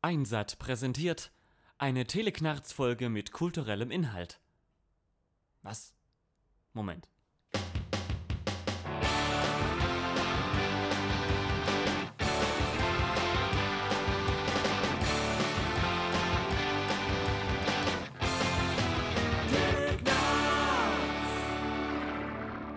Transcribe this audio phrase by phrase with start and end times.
[0.00, 1.32] Einsat präsentiert
[1.76, 4.38] eine Teleknarz-Folge mit kulturellem Inhalt.
[5.62, 5.92] Was?
[6.72, 7.08] Moment.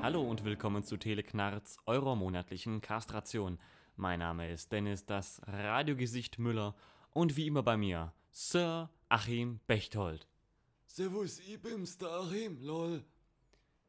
[0.01, 3.59] Hallo und willkommen zu Teleknarz, eurer monatlichen Kastration.
[3.95, 6.73] Mein Name ist Dennis, das Radiogesicht Müller
[7.11, 10.27] und wie immer bei mir Sir Achim Bechtold.
[10.87, 13.03] Servus, ich bin's, der Achim, lol.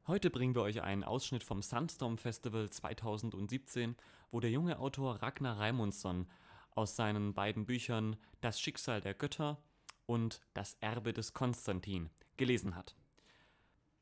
[0.07, 3.97] Heute bringen wir euch einen Ausschnitt vom Sunstorm Festival 2017,
[4.31, 6.29] wo der junge Autor Ragnar Raimundsson
[6.75, 9.63] aus seinen beiden Büchern Das Schicksal der Götter
[10.07, 12.97] und Das Erbe des Konstantin gelesen hat.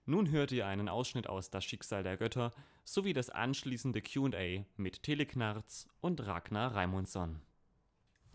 [0.07, 2.53] Nun hört ihr einen Ausschnitt aus Das Schicksal der Götter
[2.85, 7.43] sowie das anschließende QA mit Teleknarz und Ragnar Raimundsson.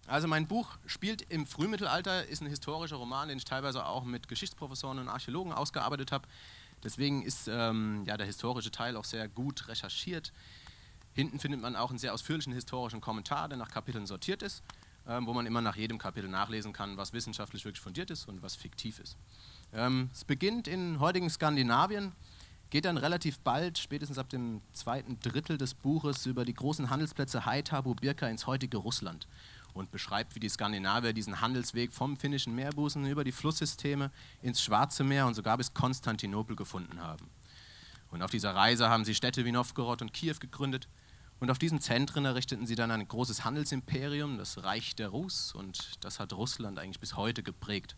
[0.08, 4.28] Also mein Buch spielt im Frühmittelalter, ist ein historischer Roman, den ich teilweise auch mit
[4.28, 6.28] Geschichtsprofessoren und Archäologen ausgearbeitet habe.
[6.84, 10.32] Deswegen ist ähm, ja, der historische Teil auch sehr gut recherchiert.
[11.14, 14.62] Hinten findet man auch einen sehr ausführlichen historischen Kommentar, der nach Kapiteln sortiert ist,
[15.08, 18.44] ähm, wo man immer nach jedem Kapitel nachlesen kann, was wissenschaftlich wirklich fundiert ist und
[18.44, 19.18] was fiktiv ist.
[19.74, 22.12] Ähm, es beginnt in heutigen Skandinavien,
[22.70, 27.46] geht dann relativ bald, spätestens ab dem zweiten Drittel des Buches, über die großen Handelsplätze
[27.46, 29.28] Haithabu, Birka ins heutige Russland
[29.76, 34.10] und beschreibt, wie die Skandinavier diesen Handelsweg vom finnischen Meerbusen über die Flusssysteme
[34.42, 37.30] ins Schwarze Meer und sogar bis Konstantinopel gefunden haben.
[38.10, 40.88] Und auf dieser Reise haben sie Städte wie Novgorod und Kiew gegründet.
[41.42, 46.04] Und auf diesen Zentren errichteten sie dann ein großes Handelsimperium, das Reich der Rus, und
[46.04, 47.98] das hat Russland eigentlich bis heute geprägt.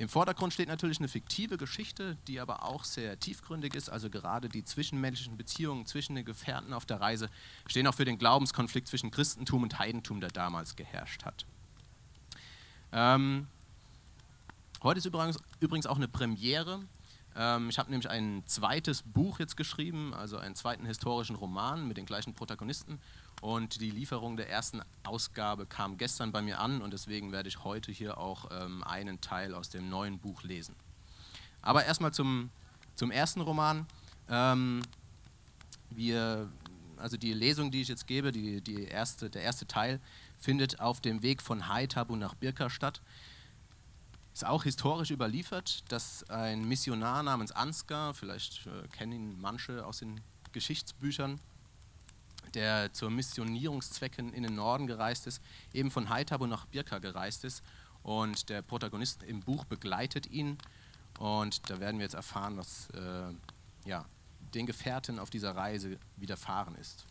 [0.00, 3.90] Im Vordergrund steht natürlich eine fiktive Geschichte, die aber auch sehr tiefgründig ist.
[3.90, 7.28] Also gerade die zwischenmenschlichen Beziehungen zwischen den Gefährten auf der Reise
[7.66, 11.44] stehen auch für den Glaubenskonflikt zwischen Christentum und Heidentum, der damals geherrscht hat.
[12.92, 13.46] Ähm,
[14.82, 16.80] heute ist übrigens, übrigens auch eine Premiere.
[17.36, 21.98] Ähm, ich habe nämlich ein zweites Buch jetzt geschrieben, also einen zweiten historischen Roman mit
[21.98, 22.98] den gleichen Protagonisten.
[23.40, 27.64] Und die Lieferung der ersten Ausgabe kam gestern bei mir an und deswegen werde ich
[27.64, 30.76] heute hier auch ähm, einen Teil aus dem neuen Buch lesen.
[31.62, 32.50] Aber erstmal zum,
[32.96, 33.86] zum ersten Roman.
[34.28, 34.82] Ähm,
[35.88, 36.50] wir,
[36.98, 40.00] also die Lesung, die ich jetzt gebe, die, die erste, der erste Teil,
[40.38, 43.00] findet auf dem Weg von Haithabu nach Birka statt.
[44.34, 49.98] Ist auch historisch überliefert, dass ein Missionar namens Ansgar, vielleicht äh, kennen ihn manche aus
[49.98, 50.20] den
[50.52, 51.40] Geschichtsbüchern,
[52.54, 55.42] der zur Missionierungszwecken in den Norden gereist ist,
[55.72, 57.62] eben von Haithabu nach Birka gereist ist.
[58.02, 60.58] Und der Protagonist im Buch begleitet ihn.
[61.18, 63.34] Und da werden wir jetzt erfahren, was äh,
[63.84, 64.06] ja,
[64.54, 67.06] den Gefährten auf dieser Reise widerfahren ist.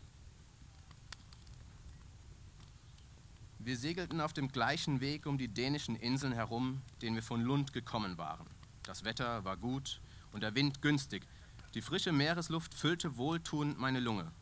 [3.58, 7.72] Wir segelten auf dem gleichen Weg um die dänischen Inseln herum, den wir von Lund
[7.72, 8.46] gekommen waren.
[8.84, 10.00] Das Wetter war gut
[10.32, 11.26] und der Wind günstig.
[11.74, 14.32] Die frische Meeresluft füllte wohltuend meine Lunge.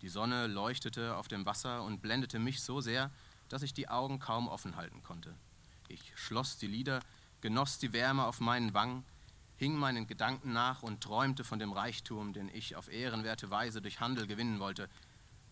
[0.00, 3.10] Die Sonne leuchtete auf dem Wasser und blendete mich so sehr,
[3.48, 5.34] dass ich die Augen kaum offen halten konnte.
[5.88, 7.00] Ich schloss die Lider,
[7.40, 9.04] genoss die Wärme auf meinen Wangen,
[9.56, 14.00] hing meinen Gedanken nach und träumte von dem Reichtum, den ich auf ehrenwerte Weise durch
[14.00, 14.88] Handel gewinnen wollte.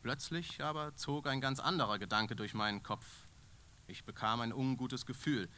[0.03, 3.07] Plötzlich aber zog ein ganz anderer Gedanke durch meinen Kopf.
[3.89, 5.49] Ich bekam ein ungutes Gefühl.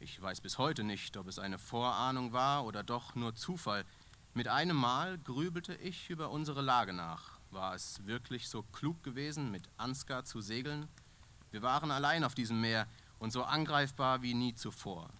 [0.00, 3.86] Ich weiß bis heute nicht, ob es eine Vorahnung war oder doch nur Zufall.
[4.34, 7.31] Mit einem Mal grübelte ich über unsere Lage nach.
[7.52, 10.88] War es wirklich so klug gewesen, mit Ansgar zu segeln?
[11.50, 15.10] Wir waren allein auf diesem Meer und so angreifbar wie nie zuvor.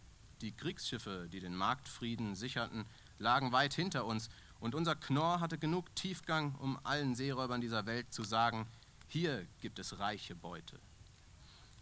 [0.41, 2.87] Die Kriegsschiffe, die den Marktfrieden sicherten,
[3.19, 8.15] lagen weit hinter uns und unser Knorr hatte genug Tiefgang, um allen Seeräubern dieser Welt
[8.15, 8.67] zu sagen,
[9.09, 10.81] hier gibt es reiche Beute.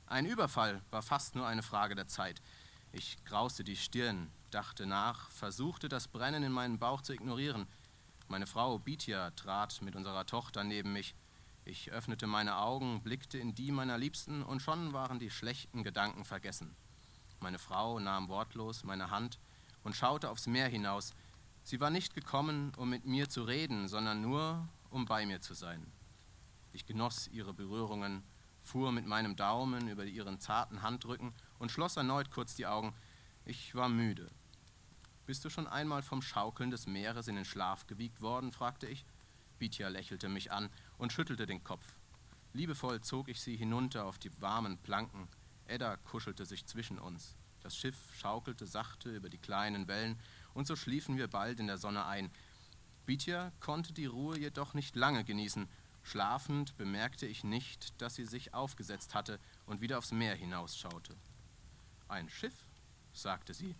[0.07, 2.43] Ein Überfall war fast nur eine Frage der Zeit.
[2.91, 7.69] Ich grauste die Stirn, dachte nach, versuchte das Brennen in meinem Bauch zu ignorieren–
[8.31, 11.17] meine Frau Bitja trat mit unserer Tochter neben mich.
[11.65, 16.25] Ich öffnete meine Augen, blickte in die meiner Liebsten und schon waren die schlechten Gedanken
[16.25, 16.77] vergessen.
[17.41, 19.41] Meine Frau nahm wortlos meine Hand
[19.83, 21.13] und schaute aufs Meer hinaus.
[21.65, 25.55] Sie war nicht gekommen, um mit mir zu reden, sondern nur, um bei mir zu
[25.55, 25.85] sein.
[26.73, 28.23] Ich genoss ihre Berührungen,
[28.63, 32.95] fuhr mit meinem Daumen über ihren zarten Handrücken und schloss erneut kurz die Augen.
[33.45, 34.31] Ich war müde.
[35.31, 38.51] Bist du schon einmal vom Schaukeln des Meeres in den Schlaf gewiegt worden?
[38.51, 39.05] fragte ich.
[39.61, 40.69] Bitja lächelte mich an
[40.99, 41.87] und schüttelte den Kopf.
[42.53, 45.29] Liebevoll zog ich sie hinunter auf die warmen Planken.
[45.67, 47.37] Edda kuschelte sich zwischen uns.
[47.63, 50.19] Das Schiff schaukelte sachte über die kleinen Wellen,
[50.53, 52.33] und so schliefen wir bald in der Sonne ein.
[53.07, 55.69] Bitja konnte die Ruhe jedoch nicht lange genießen.
[56.03, 61.15] Schlafend bemerkte ich nicht, dass sie sich aufgesetzt hatte und wieder aufs Meer hinausschaute.
[62.09, 62.65] Ein Schiff,
[63.13, 63.77] sagte sie.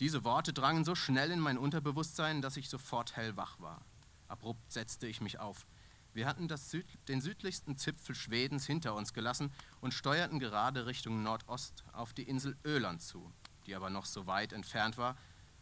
[0.00, 3.82] Diese Worte drangen so schnell in mein Unterbewusstsein, dass ich sofort hellwach war.
[4.28, 5.66] Abrupt setzte ich mich auf.
[6.14, 9.52] Wir hatten Süd den südlichsten Zipfel Schwedens hinter uns gelassen
[9.82, 13.30] und steuerten gerade Richtung Nordost auf die Insel Öland zu,
[13.66, 15.16] die aber noch so weit entfernt war,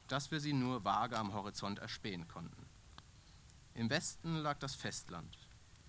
[0.07, 2.65] dass wir sie nur vage am Horizont erspähen konnten.
[3.75, 5.37] Im Westen lag das Festland.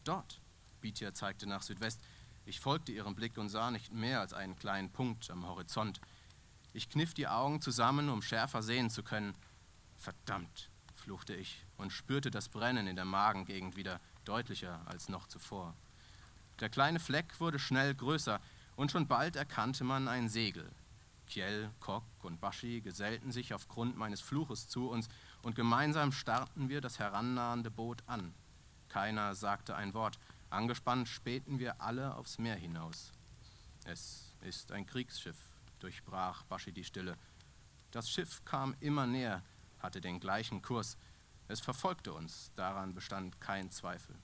[0.03, 0.41] Dort,
[0.81, 2.01] Bitia zeigte nach Südwest,
[2.45, 6.01] ich folgte ihrem Blick und sah nicht mehr als einen kleinen Punkt am Horizont.
[6.73, 9.33] Ich kniff die Augen zusammen, um schärfer sehen zu können.
[9.97, 15.75] Verdammt, fluchte ich und spürte das Brennen in der Magengegend wieder deutlicher als noch zuvor.
[16.59, 18.39] Der kleine Fleck wurde schnell größer
[18.75, 20.69] und schon bald erkannte man ein Segel.
[21.27, 25.07] Kjell, Kok und Baschi gesellten sich aufgrund meines Fluches zu uns
[25.41, 28.33] und gemeinsam starrten wir das herannahende Boot an.
[28.89, 30.19] Keiner sagte ein Wort.
[30.49, 33.11] Angespannt spähten wir alle aufs Meer hinaus.
[33.85, 35.37] Es ist ein Kriegsschiff,
[35.79, 37.17] durchbrach Baschi die Stille.
[37.91, 39.43] Das Schiff kam immer näher,
[39.79, 40.97] hatte den gleichen Kurs.
[41.47, 44.15] Es verfolgte uns, daran bestand kein Zweifel.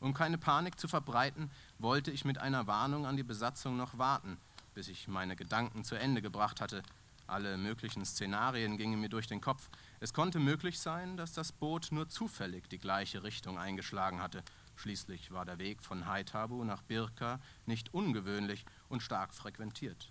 [0.00, 4.38] Um keine Panik zu verbreiten, wollte ich mit einer Warnung an die Besatzung noch warten,
[4.74, 6.82] bis ich meine Gedanken zu Ende gebracht hatte.
[7.26, 9.68] Alle möglichen Szenarien gingen mir durch den Kopf.
[10.00, 14.42] Es konnte möglich sein, dass das Boot nur zufällig die gleiche Richtung eingeschlagen hatte.
[14.74, 20.10] Schließlich war der Weg von Haithabu nach Birka nicht ungewöhnlich und stark frequentiert.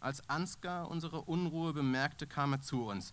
[0.00, 3.12] Als Ansgar unsere Unruhe bemerkte, kam er zu uns.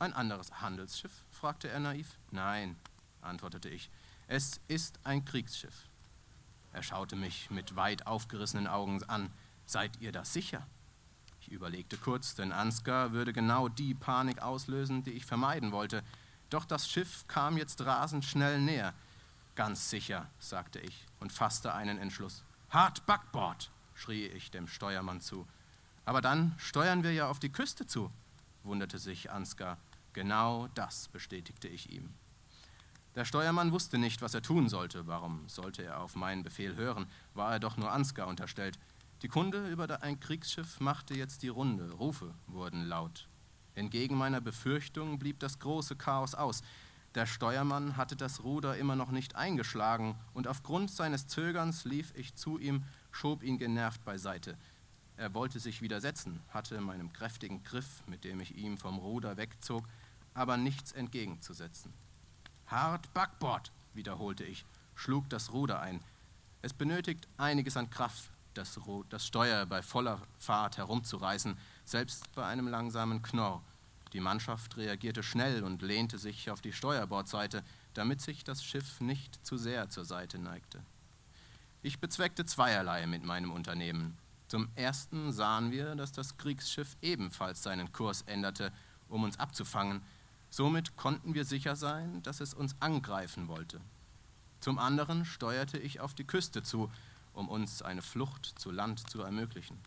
[0.00, 1.24] Ein anderes Handelsschiff?
[1.30, 2.18] fragte er naiv.
[2.32, 2.76] Nein,
[3.22, 3.90] antwortete ich.
[4.26, 5.86] Es ist ein Kriegsschiff.
[6.72, 9.30] Er schaute mich mit weit aufgerissenen Augen an.
[9.66, 10.66] Seid ihr das sicher?
[11.40, 16.02] Ich überlegte kurz, denn Ansgar würde genau die Panik auslösen, die ich vermeiden wollte.
[16.48, 18.94] Doch das Schiff kam jetzt rasend schnell näher.
[19.54, 22.44] Ganz sicher, sagte ich und fasste einen Entschluss.
[22.68, 25.46] Hart Backbord, schrie ich dem Steuermann zu.
[26.10, 28.10] Aber dann steuern wir ja auf die Küste zu,
[28.64, 29.78] wunderte sich Ansgar.
[30.12, 32.12] Genau das bestätigte ich ihm.
[33.14, 35.06] Der Steuermann wusste nicht, was er tun sollte.
[35.06, 37.06] Warum sollte er auf meinen Befehl hören?
[37.34, 38.76] War er doch nur Ansgar unterstellt.
[39.22, 41.92] Die Kunde über ein Kriegsschiff machte jetzt die Runde.
[41.92, 43.28] Rufe wurden laut.
[43.76, 46.62] Entgegen meiner Befürchtung blieb das große Chaos aus.
[47.14, 52.34] Der Steuermann hatte das Ruder immer noch nicht eingeschlagen und aufgrund seines Zögerns lief ich
[52.34, 54.58] zu ihm, schob ihn genervt beiseite.
[55.20, 59.86] Er wollte sich widersetzen, hatte meinem kräftigen Griff, mit dem ich ihm vom Ruder wegzog,
[60.32, 61.92] aber nichts entgegenzusetzen.
[62.68, 64.64] Hart Backbord, wiederholte ich,
[64.94, 66.00] schlug das Ruder ein.
[66.62, 68.80] Es benötigt einiges an Kraft, das,
[69.10, 73.62] das Steuer bei voller Fahrt herumzureißen, selbst bei einem langsamen Knorr.
[74.14, 77.62] Die Mannschaft reagierte schnell und lehnte sich auf die Steuerbordseite,
[77.92, 80.82] damit sich das Schiff nicht zu sehr zur Seite neigte.
[81.82, 84.16] Ich bezweckte zweierlei mit meinem Unternehmen.
[84.50, 88.72] Zum ersten sahen wir, dass das Kriegsschiff ebenfalls seinen Kurs änderte,
[89.08, 90.02] um uns abzufangen.
[90.48, 93.80] Somit konnten wir sicher sein, dass es uns angreifen wollte.
[94.58, 96.90] Zum anderen steuerte ich auf die Küste zu,
[97.32, 99.78] um uns eine Flucht zu Land zu ermöglichen.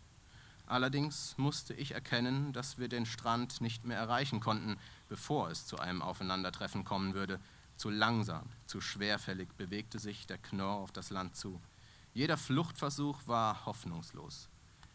[0.66, 4.78] Allerdings musste ich erkennen, dass wir den Strand nicht mehr erreichen konnten,
[5.10, 7.38] bevor es zu einem Aufeinandertreffen kommen würde.
[7.76, 11.60] Zu langsam, zu schwerfällig bewegte sich der Knorr auf das Land zu.
[12.14, 14.48] Jeder Fluchtversuch war hoffnungslos.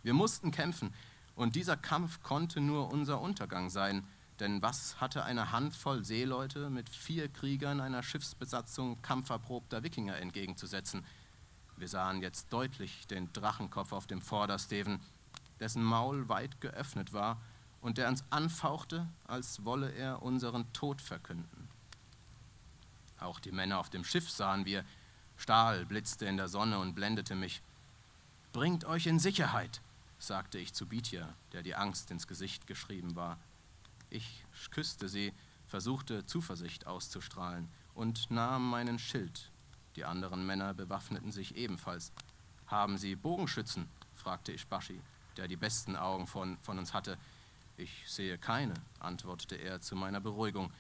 [0.10, 0.92] Wir mussten kämpfen,
[1.36, 4.08] und dieser Kampf konnte nur unser Untergang sein,
[4.40, 11.06] denn was hatte eine Handvoll Seeleute mit vier Kriegern einer Schiffsbesatzung kampferprobter Wikinger entgegenzusetzen?
[11.78, 15.00] Wir sahen jetzt deutlich den Drachenkopf auf dem Vordersteven,
[15.60, 17.40] dessen Maul weit geöffnet war
[17.80, 21.68] und der uns anfauchte, als wolle er unseren Tod verkünden.
[23.20, 24.84] Auch die Männer auf dem Schiff sahen wir.
[25.38, 27.62] Stahl blitzte in der Sonne und blendete mich.
[28.54, 29.82] Bringt euch in Sicherheit,
[30.20, 33.40] sagte ich zu Bitja, der die Angst ins Gesicht geschrieben war.
[34.10, 35.34] Ich küsste sie,
[35.66, 39.52] versuchte Zuversicht auszustrahlen und nahm meinen Schild,
[39.96, 42.12] die anderen Männer bewaffneten sich ebenfalls.
[42.68, 43.90] Haben Sie Bogenschützen?
[44.16, 45.02] fragte ich Baschi,
[45.38, 47.18] der die besten Augen von, von uns hatte.
[47.78, 50.72] Ich sehe keine, antwortete er zu meiner Beruhigung.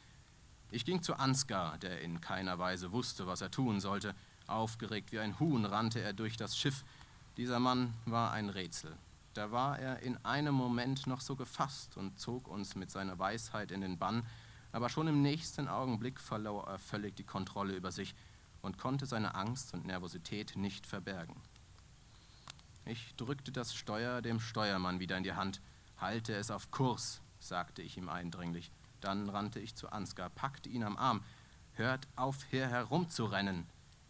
[0.72, 4.13] Ich ging zu Ansgar, der in keiner Weise wusste, was er tun sollte.
[4.48, 6.84] Aufgeregt wie ein Huhn rannte er durch das Schiff.
[7.38, 8.96] Dieser Mann war ein Rätsel.
[9.33, 13.71] Da war er in einem Moment noch so gefasst und zog uns mit seiner Weisheit
[13.71, 14.25] in den Bann,
[14.71, 18.15] aber schon im nächsten Augenblick verlor er völlig die Kontrolle über sich
[18.62, 21.36] und konnte seine Angst und Nervosität nicht verbergen.
[22.86, 25.62] Ich drückte das Steuer dem Steuermann wieder in die Hand.
[25.98, 28.71] Halte es auf Kurs, sagte ich ihm eindringlich.
[29.00, 31.24] Dann rannte ich zu Ansgar, packte ihn am Arm.
[31.74, 33.67] Hört auf, hier herumzurennen.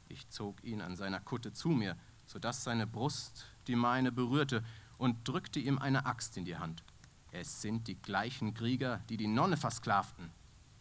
[0.07, 1.95] Ich zog ihn an seiner Kutte zu mir,
[2.25, 4.63] sodass seine Brust die meine berührte
[4.99, 6.83] und drückte ihm eine Axt in die Hand.
[7.31, 10.29] Es sind die gleichen Krieger, die die Nonne versklavten.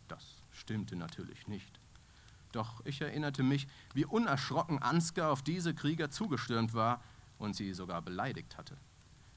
[0.08, 1.80] Das stimmte natürlich nicht.
[2.52, 7.02] Doch ich erinnerte mich, wie unerschrocken Ansgar auf diese Krieger zugestürmt war
[7.38, 8.76] und sie sogar beleidigt hatte.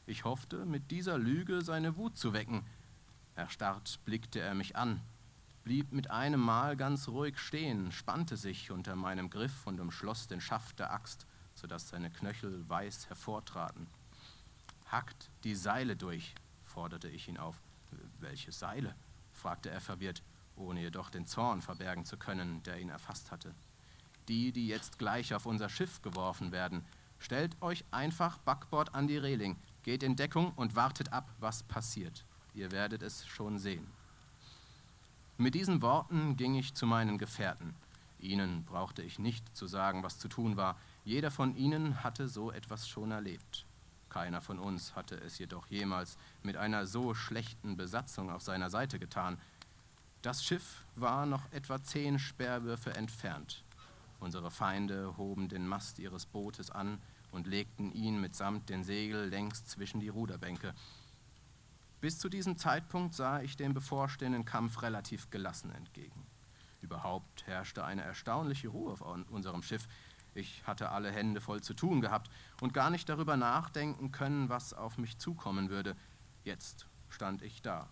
[0.06, 2.66] Ich hoffte, mit dieser Lüge seine Wut zu wecken.
[3.36, 5.02] Erstarrt blickte er mich an,
[5.64, 10.42] blieb mit einem Mal ganz ruhig stehen, spannte sich unter meinem Griff und umschloss den
[10.42, 13.88] Schaft der Axt, sodass seine Knöchel weiß hervortraten.
[14.91, 17.55] Hackt die Seile durch, forderte ich ihn auf.
[18.19, 18.93] Welche Seile?
[19.31, 20.21] fragte er verwirrt
[20.57, 23.55] ohne jedoch den Zorn verbergen zu können, der ihn erfasst hatte.
[24.27, 26.86] Die, die jetzt gleich auf unser Schiff geworfen werden,
[27.19, 32.25] stellt euch einfach Backbord an die Reling, geht in Deckung und wartet ab, was passiert.
[32.53, 33.88] Ihr werdet es schon sehen.
[35.38, 37.74] Mit diesen Worten ging ich zu meinen Gefährten.
[38.19, 40.77] Ihnen brauchte ich nicht zu sagen, was zu tun war.
[41.03, 43.65] Jeder von ihnen hatte so etwas schon erlebt.
[44.12, 49.00] Keiner von uns hatte es jedoch jemals mit einer so schlechten Besatzung auf seiner Seite
[49.00, 49.38] getan.
[50.22, 53.63] Das Schiff war noch etwa zehn Speerwürfe entfernt.
[54.20, 57.00] Unsere Feinde hoben den Mast ihres Bootes an
[57.32, 60.74] und legten ihn mitsamt den Segel längst zwischen die Ruderbänke.
[62.01, 66.27] Bis zu diesem Zeitpunkt sah ich dem bevorstehenden Kampf relativ gelassen entgegen.
[66.82, 69.88] Überhaupt herrschte eine erstaunliche Ruhe auf unserem Schiff.
[70.34, 74.74] Ich hatte alle Hände voll zu tun gehabt und gar nicht darüber nachdenken können, was
[74.74, 75.96] auf mich zukommen würde.
[76.44, 77.88] Jetzt stand ich da,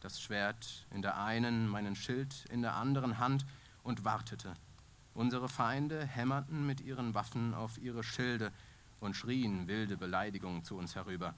[0.00, 3.44] das Schwert in der einen, meinen Schild in der anderen Hand
[3.82, 4.54] und wartete.
[5.14, 8.52] Unsere Feinde hämmerten mit ihren Waffen auf ihre Schilde
[9.00, 11.34] und schrien wilde Beleidigungen zu uns herüber.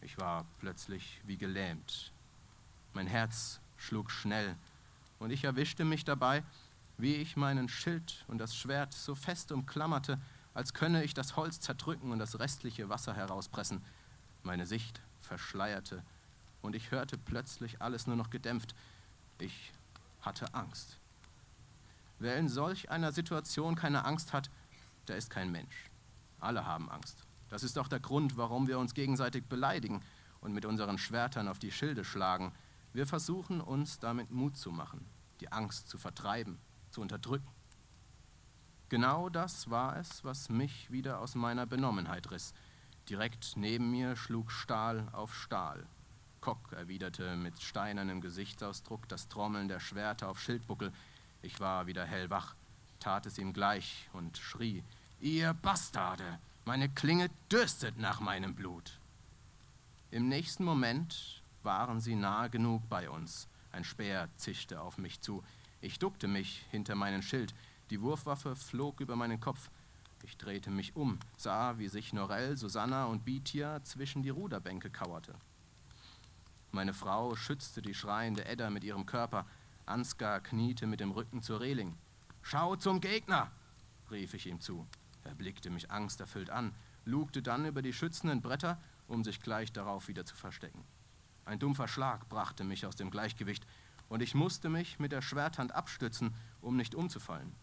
[0.00, 2.12] Ich war plötzlich wie gelähmt.
[2.94, 4.56] Mein Herz schlug schnell
[5.18, 6.42] und ich erwischte mich dabei,
[7.00, 10.18] wie ich meinen Schild und das Schwert so fest umklammerte,
[10.54, 13.82] als könne ich das Holz zerdrücken und das restliche Wasser herauspressen.
[14.42, 16.02] Meine Sicht verschleierte
[16.62, 18.74] und ich hörte plötzlich alles nur noch gedämpft.
[19.38, 19.72] Ich
[20.22, 20.98] hatte Angst.
[22.18, 24.50] Wer in solch einer Situation keine Angst hat,
[25.08, 25.90] der ist kein Mensch.
[26.38, 27.24] Alle haben Angst.
[27.48, 30.02] Das ist auch der Grund, warum wir uns gegenseitig beleidigen
[30.40, 32.52] und mit unseren Schwertern auf die Schilde schlagen.
[32.92, 35.06] Wir versuchen uns damit Mut zu machen,
[35.40, 36.58] die Angst zu vertreiben,
[36.90, 37.48] zu unterdrücken.
[38.88, 42.54] Genau das war es, was mich wieder aus meiner Benommenheit riss.
[43.08, 45.86] Direkt neben mir schlug Stahl auf Stahl.
[46.40, 50.92] Kock erwiderte mit steinernem Gesichtsausdruck das Trommeln der Schwerter auf Schildbuckel.
[51.42, 52.54] Ich war wieder hellwach,
[52.98, 54.82] tat es ihm gleich und schrie:
[55.20, 58.98] Ihr Bastarde, meine Klinge dürstet nach meinem Blut.
[60.10, 63.48] Im nächsten Moment waren sie nahe genug bei uns.
[63.70, 65.44] Ein Speer zischte auf mich zu.
[65.82, 67.54] Ich duckte mich hinter meinen Schild.
[67.88, 69.70] Die Wurfwaffe flog über meinen Kopf.
[70.22, 75.34] Ich drehte mich um, sah, wie sich Norell, Susanna und Bitia zwischen die Ruderbänke kauerte.
[76.72, 79.46] Meine Frau schützte die schreiende Edda mit ihrem Körper.
[79.86, 81.96] Ansgar kniete mit dem Rücken zur Reling.
[82.42, 83.50] Schau zum Gegner!
[84.10, 84.86] rief ich ihm zu.
[85.24, 90.08] Er blickte mich angsterfüllt an, lugte dann über die schützenden Bretter, um sich gleich darauf
[90.08, 90.84] wieder zu verstecken.
[91.44, 93.66] Ein dumpfer Schlag brachte mich aus dem Gleichgewicht,
[94.10, 97.54] und ich musste mich mit der Schwerthand abstützen, um nicht umzufallen.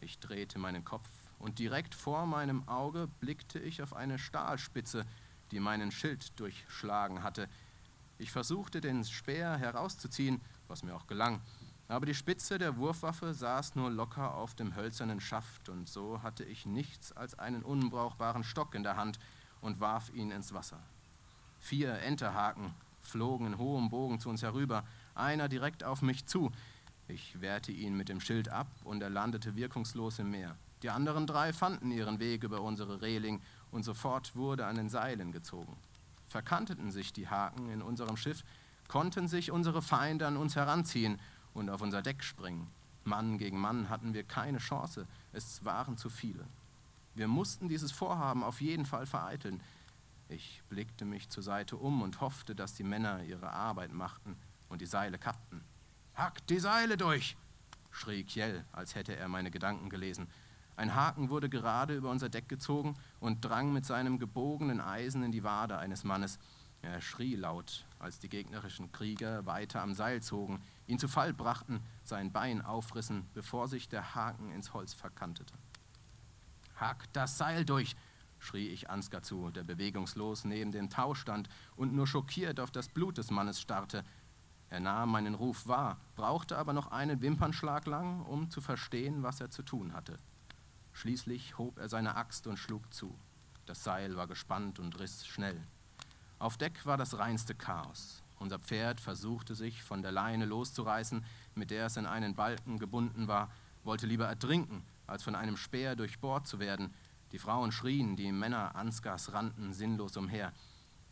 [0.00, 1.08] Ich drehte meinen Kopf,
[1.40, 5.04] und direkt vor meinem Auge blickte ich auf eine Stahlspitze,
[5.50, 7.48] die meinen Schild durchschlagen hatte,
[8.20, 11.40] ich versuchte, den Speer herauszuziehen, was mir auch gelang,
[11.86, 16.44] aber die Spitze der Wurfwaffe saß nur locker auf dem hölzernen Schaft, und so hatte
[16.44, 19.18] ich nichts als einen unbrauchbaren Stock in der Hand
[19.62, 20.80] und warf ihn ins Wasser.
[21.60, 24.84] Vier Enterhaken flogen in hohem Bogen zu uns herüber,
[25.18, 26.52] einer direkt auf mich zu.
[27.08, 30.56] Ich wehrte ihn mit dem Schild ab und er landete wirkungslos im Meer.
[30.82, 35.32] Die anderen drei fanden ihren Weg über unsere Reling und sofort wurde an den Seilen
[35.32, 35.76] gezogen
[36.28, 38.44] verkanteten sich die Haken in unserem Schiff,
[38.86, 41.18] konnten sich unsere Feinde an uns heranziehen
[41.54, 42.70] und auf unser Deck springen.
[43.04, 46.46] Mann gegen Mann hatten wir keine Chance, es waren zu viele.
[47.14, 49.60] Wir mussten dieses Vorhaben auf jeden Fall vereiteln.
[50.28, 54.36] Ich blickte mich zur Seite um und hoffte, dass die Männer ihre Arbeit machten
[54.68, 55.64] und die Seile kappten.
[56.14, 57.36] Hackt die Seile durch!
[57.90, 60.28] schrie Kjell, als hätte er meine Gedanken gelesen.
[60.76, 65.32] Ein Haken wurde gerade über unser Deck gezogen und drang mit seinem gebogenen Eisen in
[65.32, 66.38] die Wade eines Mannes.
[66.82, 71.82] Er schrie laut, als die gegnerischen Krieger weiter am Seil zogen, ihn zu Fall brachten,
[72.04, 75.54] sein Bein aufrissen, bevor sich der Haken ins Holz verkantete.
[76.76, 77.96] Hack das Seil durch!
[78.38, 82.88] schrie ich Ansgar zu, der bewegungslos neben dem Tau stand und nur schockiert auf das
[82.88, 84.04] Blut des Mannes starrte.
[84.70, 89.40] Er nahm meinen Ruf wahr, brauchte aber noch einen Wimpernschlag lang, um zu verstehen, was
[89.40, 90.18] er zu tun hatte.
[90.92, 93.16] Schließlich hob er seine Axt und schlug zu.
[93.66, 95.60] Das Seil war gespannt und riss schnell.
[96.38, 98.22] Auf Deck war das reinste Chaos.
[98.38, 103.26] Unser Pferd versuchte sich von der Leine loszureißen, mit der es in einen Balken gebunden
[103.26, 103.50] war,
[103.84, 106.94] wollte lieber ertrinken, als von einem Speer durchbohrt zu werden.
[107.32, 110.52] Die Frauen schrien, die Männer Ansgars rannten sinnlos umher.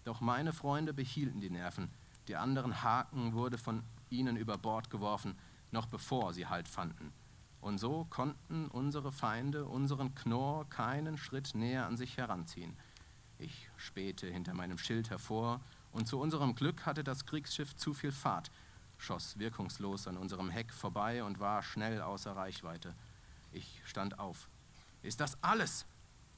[0.05, 1.91] Doch meine Freunde behielten die Nerven.
[2.29, 5.37] Die anderen Haken wurde von ihnen über Bord geworfen,
[5.71, 7.13] noch bevor sie Halt fanden.
[7.61, 12.77] Und so konnten unsere Feinde unseren Knorr keinen Schritt näher an sich heranziehen.
[13.39, 15.61] Ich spähte hinter meinem Schild hervor,
[15.93, 18.51] und zu unserem Glück hatte das Kriegsschiff zu viel Fahrt,
[18.99, 22.95] schoss wirkungslos an unserem Heck vorbei und war schnell außer Reichweite.
[23.53, 24.49] Ich stand auf.
[25.03, 25.87] Ist das alles?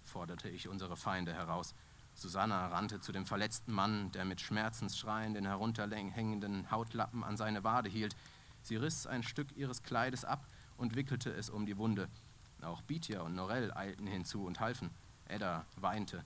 [0.05, 1.75] forderte ich unsere Feinde heraus.
[2.19, 7.89] Susanna rannte zu dem verletzten Mann, der mit Schmerzensschreien den herunterhängenden Hautlappen an seine Wade
[7.89, 8.17] hielt.
[8.61, 10.45] Sie riss ein Stück ihres Kleides ab
[10.77, 12.09] und wickelte es um die Wunde.
[12.61, 14.91] Auch Bitja und Norell eilten hinzu und halfen.
[15.27, 16.25] Edda weinte.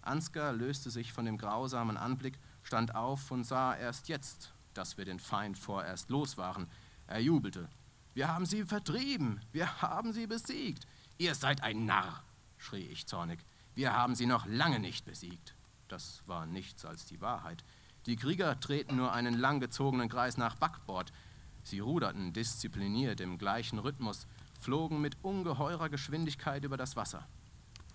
[0.00, 5.04] Ansgar löste sich von dem grausamen Anblick, stand auf und sah erst jetzt, dass wir
[5.04, 6.68] den Feind vorerst los waren.
[7.08, 7.68] Er jubelte.
[8.14, 10.86] Wir haben sie vertrieben, wir haben sie besiegt.
[11.18, 12.22] Ihr seid ein Narr,
[12.58, 13.44] schrie ich zornig.
[13.74, 15.54] Wir haben sie noch lange nicht besiegt.
[15.88, 17.64] Das war nichts als die Wahrheit.
[18.06, 21.12] Die Krieger treten nur einen langgezogenen Kreis nach Backbord.
[21.62, 24.26] Sie ruderten diszipliniert im gleichen Rhythmus,
[24.60, 27.26] flogen mit ungeheurer Geschwindigkeit über das Wasser.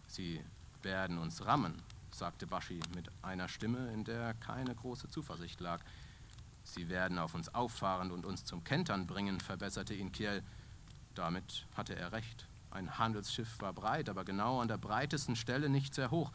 [0.08, 0.42] Sie
[0.82, 1.82] werden uns rammen,
[2.12, 5.84] sagte Baschi mit einer Stimme, in der keine große Zuversicht lag.
[6.64, 10.44] Sie werden auf uns auffahren und uns zum Kentern bringen, verbesserte ihn Kiel.
[11.16, 12.48] Damit hatte er recht.
[12.78, 16.32] Ein Handelsschiff war breit, aber genau an der breitesten Stelle nicht sehr hoch.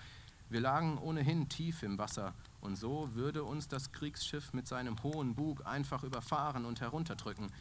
[0.50, 5.36] Wir lagen ohnehin tief im Wasser, und so würde uns das Kriegsschiff mit seinem hohen
[5.36, 7.52] Bug einfach überfahren und herunterdrücken.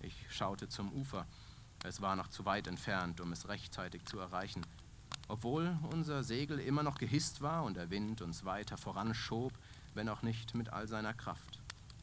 [0.00, 1.26] Ich schaute zum Ufer.
[1.84, 4.64] Es war noch zu weit entfernt, um es rechtzeitig zu erreichen.
[5.28, 9.52] Obwohl unser Segel immer noch gehisst war und der Wind uns weiter voranschob,
[9.92, 11.60] wenn auch nicht mit all seiner Kraft.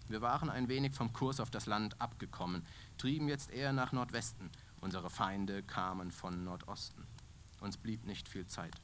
[0.08, 2.64] Wir waren ein wenig vom Kurs auf das Land abgekommen,
[3.00, 4.52] trieben jetzt eher nach Nordwesten.
[4.82, 7.08] Unsere Feinde kamen von Nordosten.
[7.60, 8.76] Uns blieb nicht viel Zeit.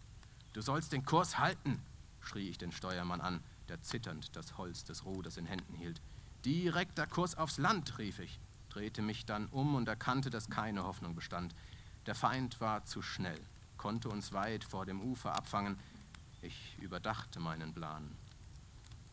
[0.53, 1.81] Du sollst den Kurs halten,
[2.21, 6.01] schrie ich den Steuermann an, der zitternd das Holz des Ruders in Händen hielt.
[6.45, 11.15] Direkter Kurs aufs Land, rief ich, drehte mich dann um und erkannte, dass keine Hoffnung
[11.15, 11.53] bestand.
[12.05, 13.41] Der Feind war zu schnell
[13.77, 15.77] konnte uns weit vor dem Ufer abfangen.
[16.41, 18.15] Ich überdachte meinen Plan.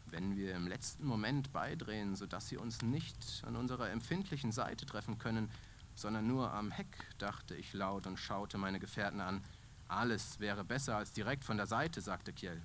[0.07, 5.19] Wenn wir im letzten Moment beidrehen, sodass sie uns nicht an unserer empfindlichen Seite treffen
[5.19, 5.51] können,
[5.95, 9.43] sondern nur am Heck, dachte ich laut und schaute meine Gefährten an.
[9.89, 12.61] Alles wäre besser als direkt von der Seite, sagte Kiel.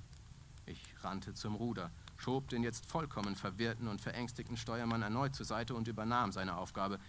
[0.65, 5.73] Ich rannte zum Ruder, schob den jetzt vollkommen verwirrten und verängstigten Steuermann erneut zur Seite
[5.73, 6.99] und übernahm seine Aufgabe.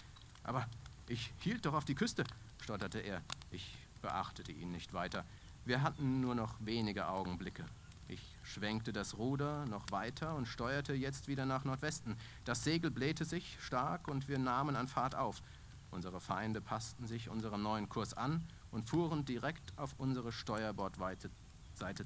[0.45, 0.67] Aber
[1.09, 2.25] ich hielt doch auf die Küste,
[2.63, 3.23] stotterte er.
[3.51, 5.25] Ich beachtete ihn nicht weiter.
[5.65, 7.65] Wir hatten nur noch wenige Augenblicke.
[8.09, 12.17] Ich schwenkte das Ruder noch weiter und steuerte jetzt wieder nach Nordwesten.
[12.45, 15.43] Das Segel blähte sich stark und wir nahmen an Fahrt auf.
[15.91, 21.31] Unsere Feinde passten sich unserem neuen Kurs an und fuhren direkt auf unsere Steuerbordseite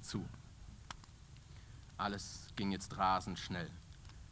[0.01, 0.27] zu.
[1.97, 3.71] Alles ging jetzt rasend schnell.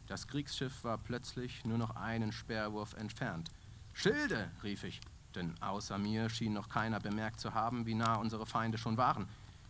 [0.07, 3.51] Das Kriegsschiff war plötzlich nur noch einen Speerwurf entfernt.
[3.93, 4.99] Schilde, rief ich
[5.35, 9.27] denn außer mir schien noch keiner bemerkt zu haben, wie nah unsere Feinde schon waren.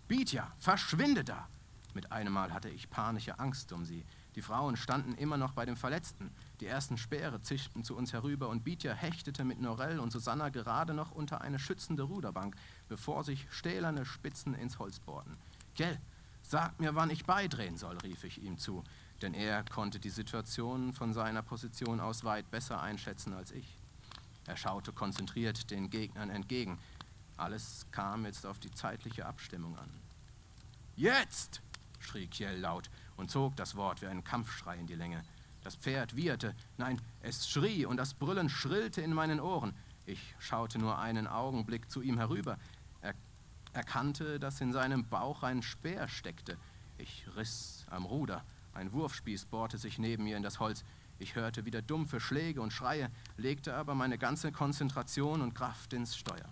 [0.07, 1.47] Bitja, verschwinde da!
[1.93, 4.03] Mit einem Mal hatte ich panische Angst um sie.
[4.35, 6.31] Die Frauen standen immer noch bei dem Verletzten.
[6.63, 10.93] Die ersten Speere zischten zu uns herüber und Bitja hechtete mit Norell und Susanna gerade
[10.93, 12.55] noch unter eine schützende Ruderbank,
[12.87, 15.35] bevor sich stählerne Spitzen ins Holz bohrten.
[15.75, 15.99] Gell,
[16.41, 18.81] sag mir, wann ich beidrehen soll, rief ich ihm zu,
[19.21, 23.77] denn er konnte die Situation von seiner Position aus weit besser einschätzen als ich.
[24.47, 26.79] Er schaute konzentriert den Gegnern entgegen.
[27.35, 29.89] Alles kam jetzt auf die zeitliche Abstimmung an.
[30.95, 31.61] Jetzt!
[31.99, 35.25] schrie Kiel laut und zog das Wort wie ein Kampfschrei in die Länge.
[35.63, 39.73] Das Pferd wieherte, nein, es schrie und das Brüllen schrillte in meinen Ohren.
[40.05, 42.57] Ich schaute nur einen Augenblick zu ihm herüber.
[43.01, 43.13] Er
[43.71, 46.57] erkannte, dass in seinem Bauch ein Speer steckte.
[46.97, 48.43] Ich riss am Ruder.
[48.73, 50.83] Ein Wurfspieß bohrte sich neben mir in das Holz.
[51.19, 56.17] Ich hörte wieder dumpfe Schläge und Schreie, legte aber meine ganze Konzentration und Kraft ins
[56.17, 56.51] Steuer.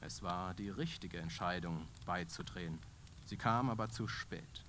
[0.00, 2.78] Es war die richtige Entscheidung, beizudrehen.
[3.26, 4.64] Sie kam aber zu spät.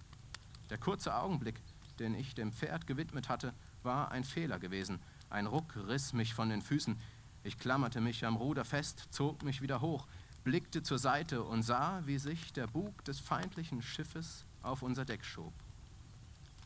[0.69, 1.59] Der kurze Augenblick,
[2.03, 4.99] den ich dem Pferd gewidmet hatte, war ein Fehler gewesen.
[5.29, 6.97] Ein Ruck riss mich von den Füßen.
[7.45, 10.05] Ich klammerte mich am Ruder fest, zog mich wieder hoch,
[10.43, 15.23] blickte zur Seite und sah, wie sich der Bug des feindlichen Schiffes auf unser Deck
[15.23, 15.53] schob.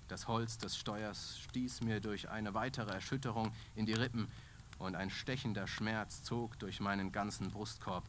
[0.07, 4.27] Das Holz des Steuers stieß mir durch eine weitere Erschütterung in die Rippen
[4.79, 8.05] und ein stechender Schmerz zog durch meinen ganzen Brustkorb.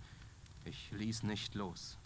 [0.64, 1.97] Ich ließ nicht los.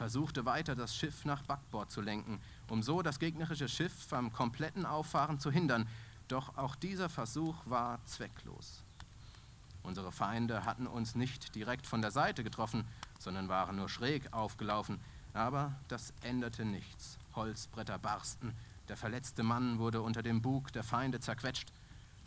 [0.00, 4.86] Versuchte weiter, das Schiff nach Backbord zu lenken, um so das gegnerische Schiff am kompletten
[4.86, 5.86] Auffahren zu hindern.
[6.26, 8.82] Doch auch dieser Versuch war zwecklos.
[9.82, 12.86] Unsere Feinde hatten uns nicht direkt von der Seite getroffen,
[13.18, 14.98] sondern waren nur schräg aufgelaufen.
[15.34, 17.18] Aber das änderte nichts.
[17.34, 18.54] Holzbretter barsten,
[18.88, 21.70] der verletzte Mann wurde unter dem Bug der Feinde zerquetscht.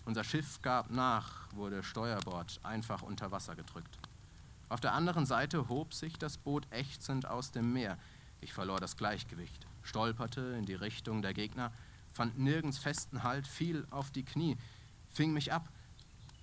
[0.05, 3.97] Unser Schiff gab nach, wurde Steuerbord einfach unter Wasser gedrückt.
[4.69, 7.97] Auf der anderen Seite hob sich das Boot ächzend aus dem Meer.
[8.41, 11.71] Ich verlor das Gleichgewicht, stolperte in die Richtung der Gegner,
[12.13, 14.57] fand nirgends festen Halt, fiel auf die Knie,
[15.11, 15.69] fing mich ab,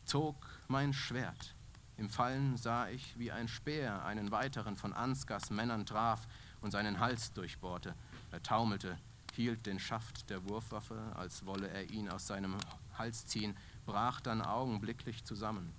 [0.04, 0.36] zog
[0.68, 1.54] mein Schwert.
[1.96, 6.26] Im Fallen sah ich, wie ein Speer einen weiteren von Ansgars Männern traf
[6.62, 7.94] und seinen Hals durchbohrte.
[8.30, 8.96] Er taumelte,
[9.34, 12.56] hielt den Schaft der Wurfwaffe, als wolle er ihn aus seinem
[12.96, 15.72] Hals ziehen, brach dann augenblicklich zusammen.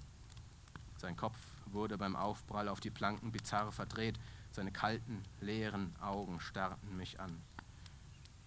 [0.97, 1.37] Sein Kopf
[1.73, 4.19] wurde beim Aufprall auf die Planken bizarr verdreht,
[4.51, 7.41] seine kalten, leeren Augen starrten mich an.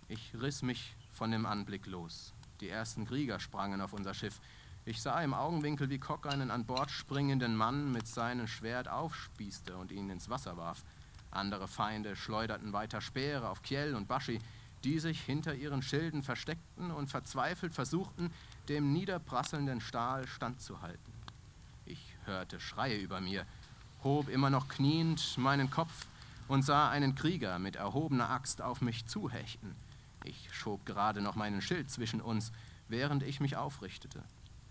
[0.09, 2.35] Ich riss mich von dem Anblick los.
[2.61, 4.41] Die ersten Krieger sprangen auf unser Schiff.
[4.85, 9.77] Ich sah im Augenwinkel, wie Kock einen an Bord springenden Mann mit seinem Schwert aufspießte
[9.77, 10.85] und ihn ins Wasser warf.
[11.31, 14.41] Andere Feinde schleuderten weiter Speere auf Kiel und Baschi,
[14.85, 18.31] die sich hinter ihren Schilden versteckten und verzweifelt versuchten,
[18.69, 21.14] dem niederprasselnden Stahl standzuhalten.
[22.27, 23.47] Hörte Schreie über mir,
[24.03, 26.07] hob immer noch kniend meinen Kopf
[26.49, 29.75] und sah einen Krieger mit erhobener Axt auf mich zuhechten.
[30.25, 32.53] Ich schob gerade noch meinen Schild zwischen uns,
[32.89, 34.23] während ich mich aufrichtete.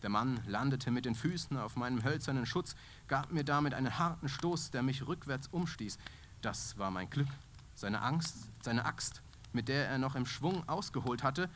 [0.02, 2.76] Der Mann landete mit den Füßen auf meinem hölzernen Schutz,
[3.08, 5.98] gab mir damit einen harten Stoß, der mich rückwärts umstieß.
[6.42, 7.30] Das war mein Glück.
[7.76, 9.22] Seine Angst, seine Axt,
[9.54, 11.50] mit der er noch im Schwung ausgeholt hatte,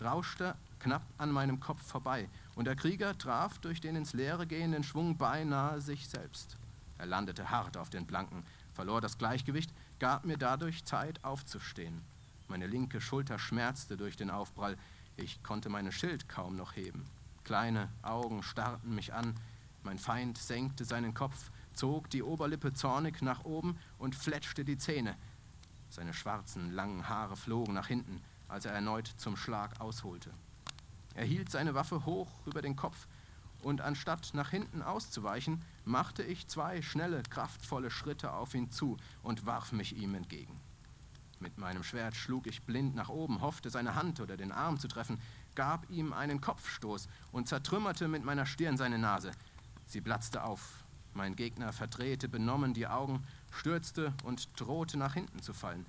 [0.00, 4.84] rauschte knapp an meinem Kopf vorbei, und der Krieger traf durch den ins Leere gehenden
[4.84, 6.56] Schwung beinahe sich selbst.
[6.98, 12.02] Er landete hart auf den Planken, verlor das Gleichgewicht, gab mir dadurch Zeit aufzustehen.
[12.48, 14.76] Meine linke Schulter schmerzte durch den Aufprall,
[15.16, 17.04] ich konnte meinen Schild kaum noch heben.
[17.44, 19.34] Kleine Augen starrten mich an.
[19.82, 25.16] Mein Feind senkte seinen Kopf, zog die Oberlippe zornig nach oben und fletschte die Zähne.
[25.90, 30.30] Seine schwarzen, langen Haare flogen nach hinten, als er erneut zum Schlag ausholte.
[31.14, 33.06] Er hielt seine Waffe hoch über den Kopf,
[33.62, 39.46] und anstatt nach hinten auszuweichen, machte ich zwei schnelle, kraftvolle Schritte auf ihn zu und
[39.46, 40.54] warf mich ihm entgegen.
[41.40, 44.88] Mit meinem Schwert schlug ich blind nach oben, hoffte, seine Hand oder den Arm zu
[44.88, 45.18] treffen,
[45.54, 49.30] gab ihm einen Kopfstoß und zertrümmerte mit meiner Stirn seine Nase.
[49.86, 50.84] Sie platzte auf.
[51.12, 55.86] Mein Gegner verdrehte benommen die Augen, stürzte und drohte nach hinten zu fallen.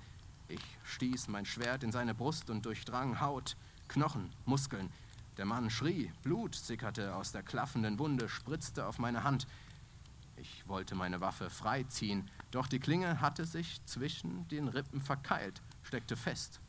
[0.48, 3.56] Ich stieß mein Schwert in seine Brust und durchdrang Haut,
[3.88, 4.90] Knochen, Muskeln.
[5.36, 9.46] Der Mann schrie, Blut sickerte aus der klaffenden Wunde, spritzte auf meine Hand.
[10.36, 16.16] Ich wollte meine Waffe freiziehen, doch die Klinge hatte sich zwischen den Rippen verkeilt, steckte
[16.16, 16.60] fest.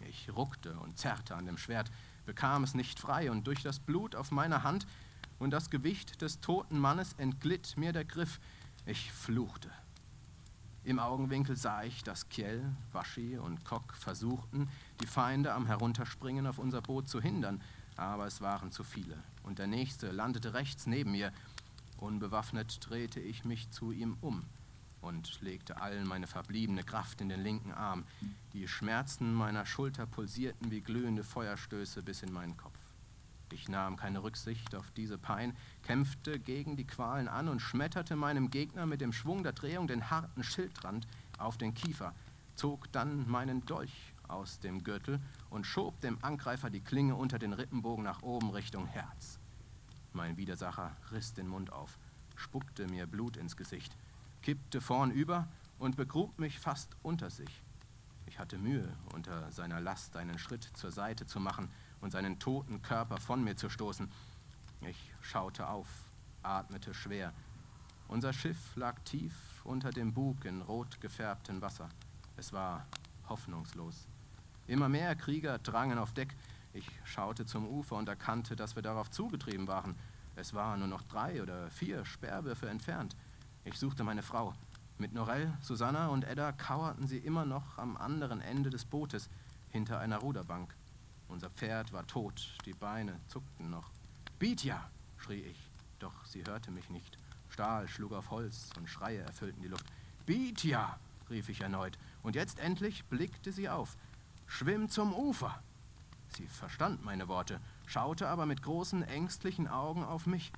[0.00, 1.90] Ich ruckte und zerrte an dem Schwert,
[2.26, 4.86] bekam es nicht frei, und durch das Blut auf meiner Hand
[5.38, 8.40] und das Gewicht des toten Mannes entglitt mir der Griff.
[8.84, 9.70] Ich fluchte.
[10.84, 14.68] Im Augenwinkel sah ich, dass Kjell, Waschi und Kock versuchten,
[15.00, 17.60] die Feinde am Herunterspringen auf unser Boot zu hindern,
[17.96, 21.32] aber es waren zu viele, und der nächste landete rechts neben mir.
[21.98, 24.44] Unbewaffnet drehte ich mich zu ihm um
[25.00, 28.04] und legte all meine verbliebene Kraft in den linken Arm.
[28.52, 32.78] Die Schmerzen meiner Schulter pulsierten wie glühende Feuerstöße bis in meinen Kopf.
[33.52, 38.50] Ich nahm keine Rücksicht auf diese Pein, kämpfte gegen die Qualen an und schmetterte meinem
[38.50, 41.06] Gegner mit dem Schwung der Drehung den harten Schildrand
[41.38, 42.14] auf den Kiefer,
[42.56, 45.20] zog dann meinen Dolch aus dem Gürtel
[45.50, 49.38] und schob dem Angreifer die Klinge unter den Rippenbogen nach oben Richtung Herz.
[50.12, 51.98] Mein Widersacher riss den Mund auf,
[52.36, 53.96] spuckte mir Blut ins Gesicht
[54.44, 57.62] kippte vornüber und begrub mich fast unter sich.
[58.26, 61.70] Ich hatte Mühe, unter seiner Last einen Schritt zur Seite zu machen
[62.02, 64.06] und seinen toten Körper von mir zu stoßen.
[64.82, 65.88] Ich schaute auf,
[66.42, 67.32] atmete schwer.
[68.06, 69.32] Unser Schiff lag tief
[69.64, 71.88] unter dem Bug in rot gefärbtem Wasser.
[72.36, 72.86] Es war
[73.30, 74.06] hoffnungslos.
[74.66, 76.34] Immer mehr Krieger drangen auf Deck.
[76.72, 79.94] Ich schaute zum Ufer und erkannte, dass wir darauf zugetrieben waren.
[80.36, 83.14] Es waren nur noch drei oder vier Sperrwürfe entfernt.
[83.64, 84.54] Ich suchte meine Frau.
[84.96, 89.28] Mit Norell, Susanna und Edda kauerten sie immer noch am anderen Ende des Bootes,
[89.70, 90.74] hinter einer Ruderbank.
[91.28, 93.90] Unser Pferd war tot, die Beine zuckten noch.
[94.38, 94.88] Bitja!
[95.16, 97.18] schrie ich, doch sie hörte mich nicht.
[97.48, 99.86] Stahl schlug auf Holz und Schreie erfüllten die Luft.
[100.26, 100.98] Bitja!
[101.28, 103.96] rief ich erneut, und jetzt endlich blickte sie auf.
[104.46, 105.62] Schwimm zum Ufer!
[106.28, 110.52] Sie verstand meine Worte, schaute aber mit großen, ängstlichen Augen auf mich.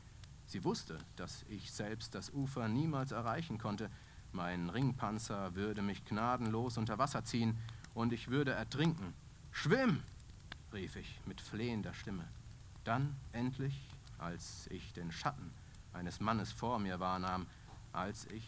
[0.47, 3.91] Sie wusste, dass ich selbst das Ufer niemals erreichen konnte,
[4.33, 7.57] Mein Ringpanzer würde mich gnadenlos unter Wasser ziehen
[7.95, 9.15] und ich würde ertrinken.
[9.51, 10.03] Schwimm!
[10.73, 12.25] rief ich mit flehender Stimme.
[12.85, 15.51] Dann endlich, als ich den Schatten
[15.93, 17.47] eines Mannes vor mir wahrnahm,
[17.93, 18.47] als ich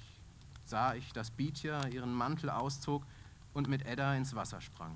[0.66, 3.02] sah ich, dass Bietja ihren Mantel auszog
[3.54, 4.94] und mit Edda ins Wasser sprang.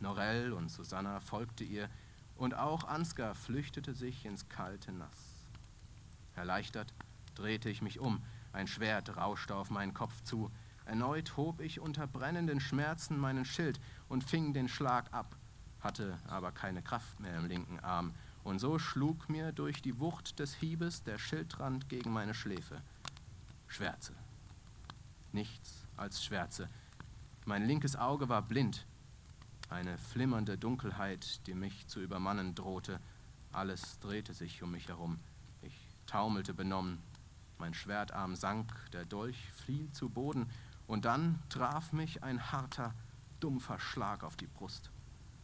[0.00, 1.88] Norell und Susanna folgte ihr,
[2.36, 5.44] und auch Ansgar flüchtete sich ins kalte Nass.
[6.34, 6.94] Erleichtert
[7.34, 10.50] drehte ich mich um, ein Schwert rauschte auf meinen Kopf zu.
[10.86, 15.36] Erneut hob ich unter brennenden Schmerzen meinen Schild und fing den Schlag ab,
[15.80, 20.38] hatte aber keine Kraft mehr im linken Arm, und so schlug mir durch die Wucht
[20.38, 22.80] des Hiebes der Schildrand gegen meine Schläfe.
[23.66, 24.14] Schwärze.
[25.32, 26.70] Nichts als Schwärze.
[27.44, 28.86] Mein linkes Auge war blind.
[29.70, 32.98] Eine flimmernde Dunkelheit, die mich zu übermannen drohte.
[33.52, 35.20] Alles drehte sich um mich herum.
[35.62, 35.74] Ich
[36.06, 36.98] taumelte benommen.
[37.56, 40.50] Mein Schwertarm sank, der Dolch fiel zu Boden,
[40.88, 42.92] und dann traf mich ein harter,
[43.38, 44.90] dumpfer Schlag auf die Brust.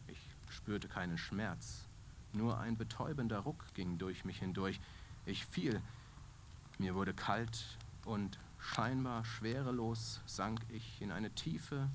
[0.07, 1.85] Ich spürte keinen Schmerz,
[2.33, 4.81] nur ein betäubender Ruck ging durch mich hindurch.
[5.25, 5.81] Ich fiel,
[6.79, 11.89] mir wurde kalt und scheinbar schwerelos sank ich in eine tiefe,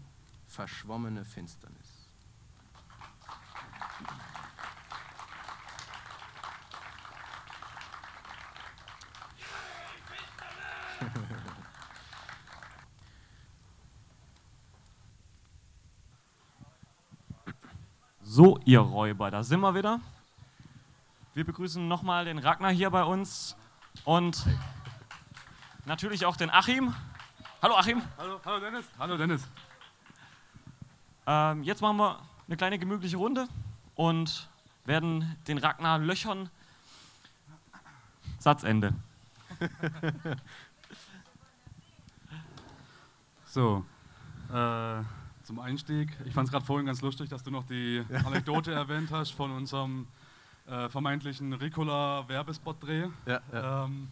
[0.46, 1.91] verschwommene Finsternis.
[18.34, 20.00] So, ihr Räuber, da sind wir wieder.
[21.34, 23.54] Wir begrüßen nochmal den Ragnar hier bei uns
[24.06, 24.46] und
[25.84, 26.94] natürlich auch den Achim.
[27.60, 28.00] Hallo Achim.
[28.16, 28.86] Hallo, hallo Dennis.
[28.98, 29.46] Hallo Dennis.
[31.26, 33.48] Ähm, jetzt machen wir eine kleine gemütliche Runde
[33.96, 34.48] und
[34.86, 36.48] werden den Ragnar löchern.
[38.38, 38.94] Satzende.
[43.44, 43.84] So,
[44.50, 45.02] äh,
[45.42, 46.16] zum Einstieg.
[46.24, 49.50] Ich fand es gerade vorhin ganz lustig, dass du noch die Anekdote erwähnt hast von
[49.50, 50.06] unserem
[50.66, 53.08] äh, vermeintlichen Ricola-Werbespot-Dreh.
[53.26, 53.84] Ja, ja.
[53.84, 54.08] Ähm,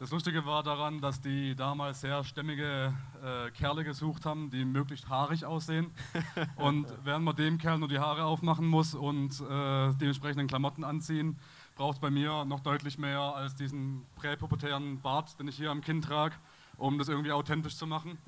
[0.00, 5.08] das Lustige war daran, dass die damals sehr stämmige äh, Kerle gesucht haben, die möglichst
[5.08, 5.92] haarig aussehen.
[6.56, 11.38] und während man dem Kerl nur die Haare aufmachen muss und äh, dementsprechenden Klamotten anziehen,
[11.76, 15.80] braucht es bei mir noch deutlich mehr als diesen präpubertären Bart, den ich hier am
[15.80, 16.34] Kinn trage,
[16.76, 18.18] um das irgendwie authentisch zu machen.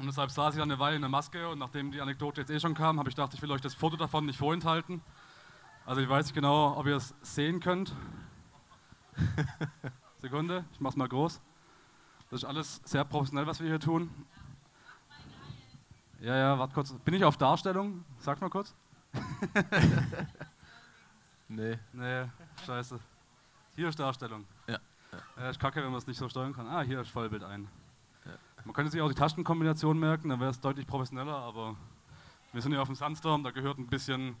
[0.00, 2.50] Und deshalb saß ich dann eine Weile in der Maske und nachdem die Anekdote jetzt
[2.50, 5.02] eh schon kam, habe ich gedacht, ich will euch das Foto davon nicht vorenthalten.
[5.84, 7.94] Also ich weiß nicht genau, ob ihr es sehen könnt.
[10.16, 11.42] Sekunde, ich mach's mal groß.
[12.30, 14.08] Das ist alles sehr professionell, was wir hier tun.
[16.20, 16.92] Ja, ja, warte kurz.
[17.04, 18.02] Bin ich auf Darstellung?
[18.18, 18.74] Sag mal kurz.
[21.52, 21.76] Nee.
[21.92, 22.26] Nee,
[22.64, 23.00] scheiße.
[23.74, 24.46] Hier ist Darstellung.
[24.68, 24.78] Ja.
[25.36, 26.68] Ja, ist kacke, wenn man es nicht so steuern kann.
[26.68, 27.68] Ah, hier ist Vollbild ein.
[28.64, 31.76] Man könnte sich auch die Tastenkombination merken, dann wäre es deutlich professioneller, aber
[32.52, 34.36] wir sind ja auf dem Sandstorm, da gehört ein bisschen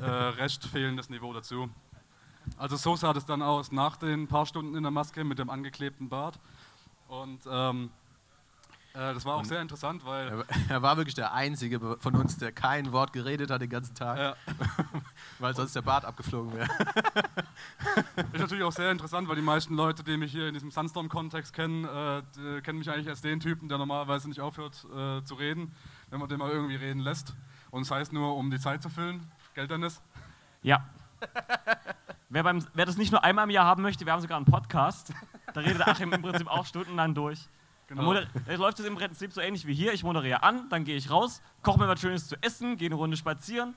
[0.00, 1.68] äh, Rest fehlendes Niveau dazu.
[2.56, 5.50] Also so sah das dann aus nach den paar Stunden in der Maske mit dem
[5.50, 6.38] angeklebten Bart.
[7.08, 7.90] Und ähm,
[8.94, 12.36] äh, das war auch Und- sehr interessant, weil Er, war wirklich der Einzige von uns,
[12.38, 14.34] der kein Wort geredet hat den ganzen Tag, Ja.
[15.38, 16.68] weil sonst der Bart abgeflogen wäre.
[18.32, 21.52] Ist natürlich auch sehr interessant, weil die meisten Leute, die mich hier in diesem Sunstorm-Kontext
[21.54, 25.74] kennen, äh, kennen mich eigentlich als den Typen, der normalerweise nicht aufhört äh, zu reden,
[26.10, 27.34] wenn man den mal irgendwie reden lässt.
[27.70, 29.26] Und das heißt nur, um die Zeit zu füllen.
[29.54, 30.00] Geld, Dennis?
[30.62, 30.84] Ja.
[32.28, 34.46] wer, beim, wer das nicht nur einmal im Jahr haben möchte, wir haben sogar einen
[34.46, 35.12] Podcast.
[35.54, 37.48] Da redet Achim im Prinzip auch stundenlang durch.
[37.94, 38.04] Genau.
[38.04, 39.92] moder- Da läuft es im Prinzip so ähnlich wie hier.
[39.92, 42.94] Ich moderiere an, dann gehe ich raus, koche mir was Schönes zu essen, gehe eine
[42.94, 43.74] Runde spazieren.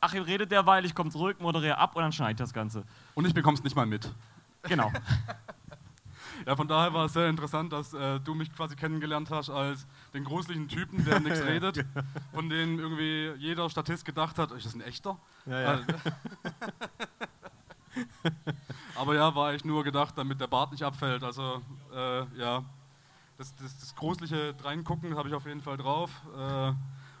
[0.00, 2.84] Achim redet derweil, ich komme zurück, moderiere ab und dann schneide ich das Ganze.
[3.14, 4.10] Und ich bekomme es nicht mal mit.
[4.62, 4.90] Genau.
[6.44, 9.86] Ja, von daher war es sehr interessant, dass äh, du mich quasi kennengelernt hast als
[10.12, 11.84] den gruseligen Typen, der nichts redet,
[12.34, 15.16] von dem irgendwie jeder Statist gedacht hat, ist das ein echter?
[15.46, 15.74] Ja, ja.
[15.80, 15.84] Äh,
[18.96, 21.24] Aber ja, war eigentlich nur gedacht, damit der Bart nicht abfällt.
[21.24, 21.62] Also
[21.94, 22.64] äh, ja,
[23.38, 26.10] das, das, das gruselige Reingucken habe ich auf jeden Fall drauf.
[26.36, 26.72] Äh,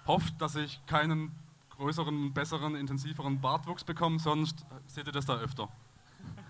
[0.06, 1.34] hofft, dass ich keinen
[1.76, 5.68] größeren, besseren, intensiveren Bartwuchs bekomme, sonst seht ihr das da öfter.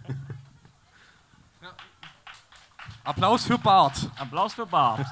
[1.63, 1.69] ja.
[3.05, 4.11] Applaus für Bart.
[4.17, 5.07] Applaus für Bart.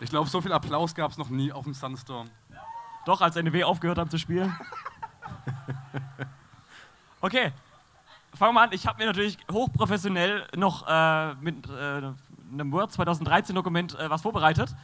[0.00, 2.28] Ich glaube, so viel Applaus gab es noch nie auf dem Sunstorm.
[3.04, 4.54] Doch, als NW aufgehört haben zu spielen.
[7.24, 7.52] Okay,
[8.34, 8.70] fangen wir an.
[8.72, 12.02] Ich habe mir natürlich hochprofessionell noch äh, mit äh,
[12.52, 14.74] einem Word 2013 Dokument äh, was vorbereitet.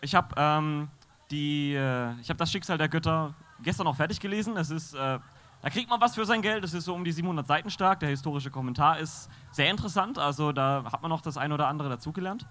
[0.00, 0.88] Ich habe ähm,
[1.30, 4.56] die, äh, ich habe das Schicksal der Götter gestern noch fertig gelesen.
[4.56, 5.18] Es ist äh,
[5.62, 6.62] Da kriegt man was für sein Geld.
[6.62, 8.00] Das ist so um die 700 Seiten stark.
[8.00, 10.18] Der historische Kommentar ist sehr interessant.
[10.18, 12.46] Also da hat man noch das eine oder andere dazugelernt.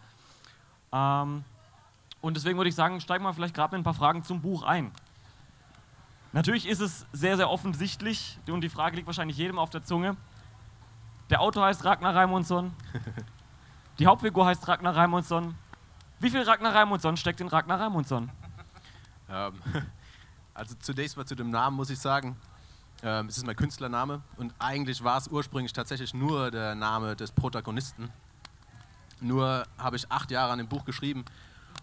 [0.91, 1.43] Ähm,
[2.21, 4.63] und deswegen würde ich sagen, steigen wir vielleicht gerade mit ein paar Fragen zum Buch
[4.63, 4.91] ein.
[6.33, 10.17] Natürlich ist es sehr, sehr offensichtlich und die Frage liegt wahrscheinlich jedem auf der Zunge.
[11.29, 12.73] Der Autor heißt Ragnar Raimundsson.
[13.99, 15.53] Die Hauptfigur heißt Ragnar Raimundsson.
[16.19, 18.31] Wie viel Ragnar Raimundsson steckt in Ragnar Raimundsson?
[19.29, 19.53] Ähm,
[20.55, 22.35] also zunächst mal zu dem Namen muss ich sagen,
[23.03, 27.31] ähm, es ist mein Künstlername und eigentlich war es ursprünglich tatsächlich nur der Name des
[27.31, 28.09] Protagonisten.
[29.21, 31.25] Nur habe ich acht Jahre an dem Buch geschrieben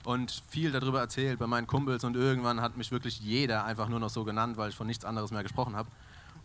[0.04, 4.00] und viel darüber erzählt bei meinen Kumpels und irgendwann hat mich wirklich jeder einfach nur
[4.00, 5.88] noch so genannt, weil ich von nichts anderes mehr gesprochen habe.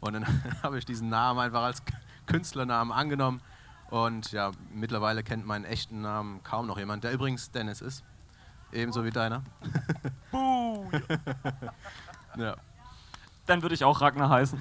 [0.01, 0.25] Und dann
[0.63, 1.81] habe ich diesen Namen einfach als
[2.25, 3.41] Künstlernamen angenommen
[3.89, 8.03] und ja, mittlerweile kennt meinen echten Namen kaum noch jemand, der übrigens Dennis ist,
[8.71, 9.41] ebenso wie deiner.
[12.37, 12.55] Ja.
[13.45, 14.59] Dann würde ich auch Ragnar heißen.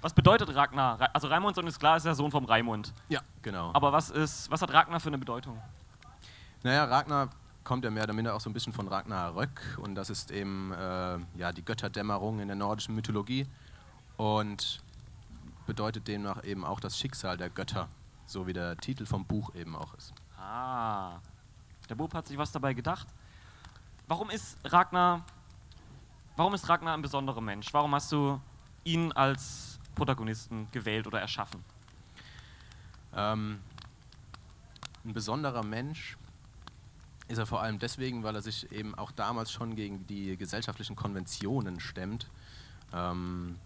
[0.00, 1.00] Was bedeutet Ragnar?
[1.00, 2.92] Ra- Also Raimundson ist klar, ist der Sohn vom Raimund.
[3.08, 3.70] Ja, genau.
[3.74, 5.60] Aber was ist, was hat Ragnar für eine Bedeutung?
[6.64, 7.30] Naja, Ragnar
[7.62, 10.72] kommt ja mehr oder minder auch so ein bisschen von Ragnarök und das ist eben
[10.72, 13.46] äh, ja, die Götterdämmerung in der nordischen Mythologie
[14.16, 14.80] und
[15.66, 17.88] bedeutet demnach eben auch das Schicksal der Götter,
[18.26, 20.12] so wie der Titel vom Buch eben auch ist.
[20.36, 21.20] Ah,
[21.88, 23.06] der Bub hat sich was dabei gedacht.
[24.08, 25.24] Warum ist Ragnar,
[26.36, 27.72] warum ist Ragnar ein besonderer Mensch?
[27.72, 28.40] Warum hast du
[28.82, 31.62] ihn als Protagonisten gewählt oder erschaffen?
[33.14, 33.60] Ähm,
[35.04, 36.16] ein besonderer Mensch
[37.28, 40.96] ist er vor allem deswegen, weil er sich eben auch damals schon gegen die gesellschaftlichen
[40.96, 42.26] Konventionen stemmt.
[42.92, 43.56] Ähm,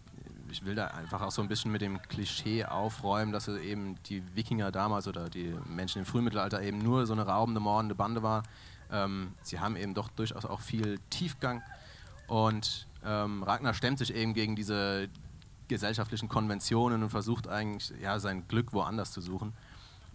[0.51, 4.23] ich will da einfach auch so ein bisschen mit dem Klischee aufräumen, dass eben die
[4.35, 8.43] Wikinger damals oder die Menschen im Frühmittelalter eben nur so eine raubende, mordende Bande war.
[8.91, 11.63] Ähm, sie haben eben doch durchaus auch viel Tiefgang
[12.27, 15.09] und ähm, Ragnar stemmt sich eben gegen diese
[15.69, 19.55] gesellschaftlichen Konventionen und versucht eigentlich ja, sein Glück woanders zu suchen.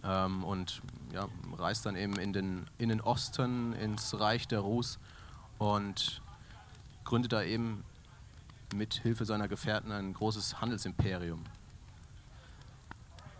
[0.04, 0.82] Ähm, und
[1.12, 4.98] ja, reist dann eben in den, in den Osten, ins Reich der Rus
[5.58, 6.22] und
[7.04, 7.84] gründet da eben
[8.74, 11.42] mit Hilfe seiner Gefährten ein großes Handelsimperium.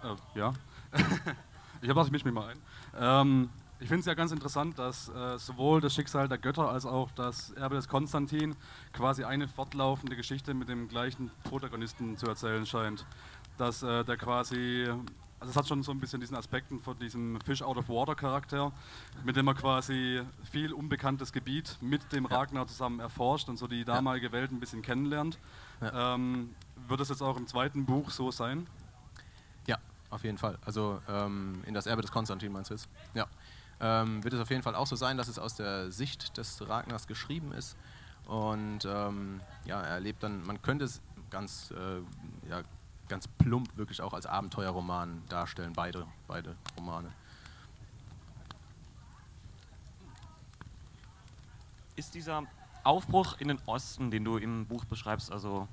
[0.03, 0.53] Äh, ja.
[1.83, 2.59] ich mische mich mal ein.
[2.99, 6.85] Ähm, ich finde es ja ganz interessant, dass äh, sowohl das Schicksal der Götter als
[6.85, 8.57] auch das Erbe des Konstantin
[8.93, 13.07] quasi eine fortlaufende Geschichte mit dem gleichen Protagonisten zu erzählen scheint.
[13.57, 14.89] Dass äh, der quasi,
[15.41, 18.15] also es hat schon so ein bisschen diesen Aspekten von diesem Fish out of Water
[18.15, 18.73] Charakter,
[19.25, 23.85] mit dem er quasi viel unbekanntes Gebiet mit dem Ragnar zusammen erforscht und so die
[23.85, 25.39] damalige Welt ein bisschen kennenlernt.
[25.81, 26.15] Ja.
[26.15, 26.55] Ähm,
[26.89, 28.67] wird es jetzt auch im zweiten Buch so sein?
[29.67, 29.79] Ja,
[30.11, 30.59] auf jeden Fall.
[30.65, 32.89] Also ähm, in das Erbe des Konstantin meinst du jetzt?
[33.15, 33.27] Ja.
[33.81, 36.69] Ähm, wird es auf jeden Fall auch so sein, dass es aus der Sicht des
[36.69, 37.77] Ragnars geschrieben ist.
[38.27, 42.63] Und ähm, ja, er erlebt dann, man könnte es ganz, äh, ja,
[43.09, 47.11] ganz plump wirklich auch als Abenteuerroman darstellen, beide, beide Romane.
[51.97, 52.45] Ist dieser
[52.85, 55.67] Aufbruch in den Osten, den du im Buch beschreibst, also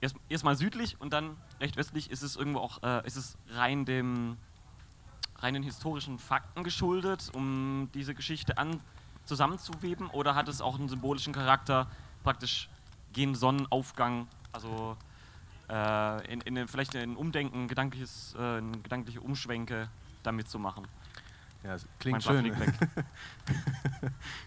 [0.00, 3.84] erst- erstmal südlich und dann recht westlich, ist es irgendwo auch, äh, ist es rein
[3.84, 4.36] dem
[5.40, 8.80] rein den historischen Fakten geschuldet, um diese Geschichte an
[9.24, 11.86] zusammenzuweben, oder hat es auch einen symbolischen Charakter,
[12.24, 12.68] praktisch
[13.12, 14.96] gegen Sonnenaufgang, also
[15.68, 19.88] äh, in, in, den- vielleicht ein Umdenken, gedankliches, äh, gedankliche Umschwenke
[20.22, 20.86] damit zu machen?
[21.64, 22.44] Ja, es klingt schön.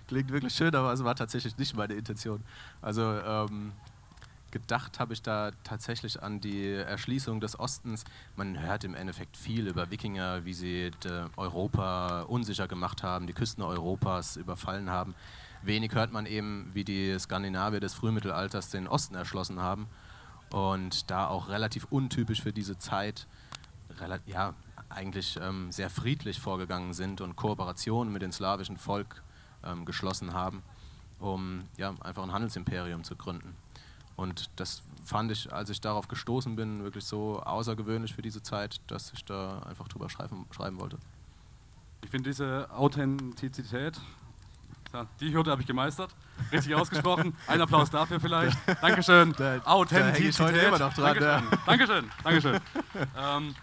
[0.07, 2.41] Klingt wirklich schön, aber es war tatsächlich nicht meine Intention.
[2.81, 3.73] Also ähm,
[4.51, 8.05] gedacht habe ich da tatsächlich an die Erschließung des Ostens.
[8.37, 10.91] Man hört im Endeffekt viel über Wikinger, wie sie äh,
[11.35, 15.13] Europa unsicher gemacht haben, die Küsten Europas überfallen haben.
[15.63, 19.87] Wenig hört man eben, wie die Skandinavier des Frühmittelalters den Osten erschlossen haben
[20.51, 23.27] und da auch relativ untypisch für diese Zeit
[24.25, 24.53] ja,
[24.89, 29.21] eigentlich ähm, sehr friedlich vorgegangen sind und Kooperationen mit dem slawischen Volk
[29.63, 30.63] ähm, geschlossen haben,
[31.19, 33.55] um ja, einfach ein Handelsimperium zu gründen.
[34.15, 38.81] Und das fand ich, als ich darauf gestoßen bin, wirklich so außergewöhnlich für diese Zeit,
[38.87, 40.97] dass ich da einfach drüber schreiben, schreiben wollte.
[42.03, 43.99] Ich finde diese Authentizität,
[45.19, 46.11] die Hürde habe ich gemeistert.
[46.51, 47.35] Richtig ausgesprochen.
[47.47, 48.57] Ein Applaus dafür vielleicht.
[48.81, 49.33] Dankeschön.
[49.33, 50.39] Da- da häng ich Authentizität.
[50.39, 51.49] heute immer noch dran, Dankeschön.
[51.65, 52.11] Dankeschön.
[52.23, 52.59] Dankeschön.
[53.17, 53.55] ähm,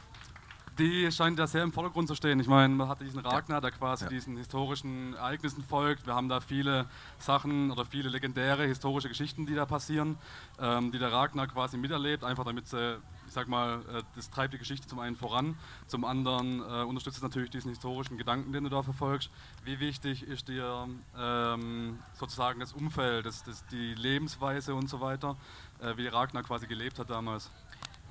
[0.78, 2.38] die scheint ja sehr im Vordergrund zu stehen.
[2.40, 4.10] Ich meine, man hat diesen Ragnar, der quasi ja.
[4.10, 6.06] diesen historischen Ereignissen folgt.
[6.06, 6.86] Wir haben da viele
[7.18, 10.16] Sachen oder viele legendäre historische Geschichten, die da passieren,
[10.60, 14.54] ähm, die der Ragnar quasi miterlebt, einfach damit sie, ich sag mal, äh, das treibt
[14.54, 15.56] die Geschichte zum einen voran,
[15.88, 19.30] zum anderen äh, unterstützt es natürlich diesen historischen Gedanken, den du da verfolgst.
[19.64, 25.36] Wie wichtig ist dir ähm, sozusagen das Umfeld, das, das, die Lebensweise und so weiter,
[25.80, 27.50] äh, wie Ragnar quasi gelebt hat damals?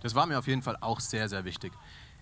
[0.02, 1.74] Das war mir auf jeden Fall auch sehr, sehr wichtig.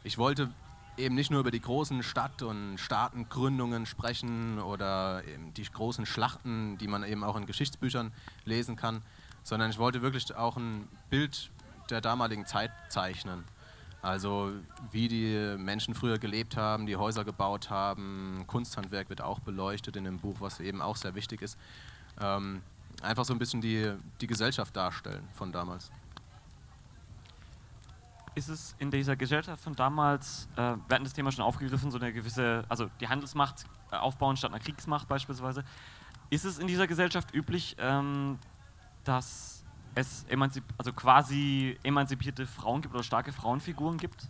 [0.05, 0.51] Ich wollte
[0.97, 5.23] eben nicht nur über die großen Stadt- und Staatengründungen sprechen oder
[5.57, 8.13] die großen Schlachten, die man eben auch in Geschichtsbüchern
[8.45, 9.01] lesen kann,
[9.41, 11.49] sondern ich wollte wirklich auch ein Bild
[11.89, 13.45] der damaligen Zeit zeichnen.
[14.03, 14.51] Also
[14.91, 20.03] wie die Menschen früher gelebt haben, die Häuser gebaut haben, Kunsthandwerk wird auch beleuchtet in
[20.03, 21.57] dem Buch, was eben auch sehr wichtig ist.
[22.21, 22.61] Ähm,
[23.01, 23.91] einfach so ein bisschen die,
[24.21, 25.89] die Gesellschaft darstellen von damals
[28.35, 31.97] ist es in dieser Gesellschaft von damals, äh, wir hatten das Thema schon aufgegriffen, so
[31.97, 35.63] eine gewisse, also die Handelsmacht äh, aufbauen statt einer Kriegsmacht beispielsweise.
[36.29, 38.37] Ist es in dieser Gesellschaft üblich, ähm,
[39.05, 39.63] dass
[39.95, 44.27] es emanzip also quasi emanzipierte Frauen gibt oder starke Frauenfiguren gibt?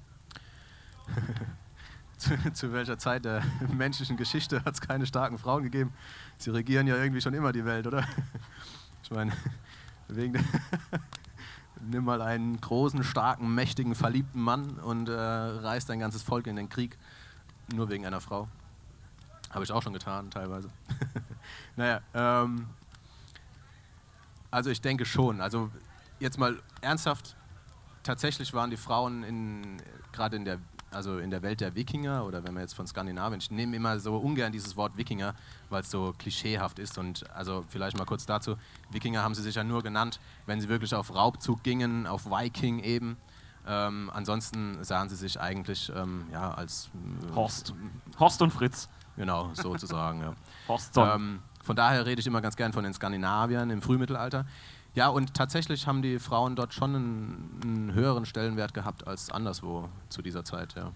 [2.18, 3.43] zu, zu, welcher Zeit der
[3.74, 5.93] menschlichen Geschichte hat es keine starken Frauen gegeben?
[6.38, 8.06] Sie regieren ja irgendwie schon immer die Welt, oder?
[9.03, 9.34] Ich meine,
[10.08, 10.43] wegen der
[11.82, 16.55] nimm mal einen großen, starken, mächtigen, verliebten Mann und äh, reißt ein ganzes Volk in
[16.55, 16.97] den Krieg,
[17.73, 18.47] nur wegen einer Frau.
[19.51, 20.69] Habe ich auch schon getan, teilweise.
[21.76, 22.67] naja, ähm,
[24.51, 25.41] also ich denke schon.
[25.41, 25.69] Also
[26.19, 27.36] jetzt mal ernsthaft,
[28.03, 30.59] tatsächlich waren die Frauen gerade in der
[30.96, 34.00] also in der Welt der Wikinger oder wenn man jetzt von Skandinavien, ich nehme immer
[34.00, 35.36] so ungern dieses Wort Wikinger,
[35.70, 38.56] weil es so klischeehaft ist und also vielleicht mal kurz dazu,
[38.91, 42.80] Wikinger haben sie sich ja nur genannt, wenn sie wirklich auf Raubzug gingen, auf Viking
[42.80, 43.18] eben.
[43.68, 47.74] Ähm, ansonsten sahen sie sich eigentlich ähm, ja, als äh, Horst.
[48.20, 48.89] Horst und Fritz.
[49.18, 50.22] Genau, sozusagen.
[50.22, 50.34] ja.
[50.68, 54.46] Horst ähm, von daher rede ich immer ganz gern von den Skandinaviern im Frühmittelalter.
[54.96, 59.89] Ja, und tatsächlich haben die Frauen dort schon einen, einen höheren Stellenwert gehabt als anderswo
[60.10, 60.91] zu dieser Zeit, ja.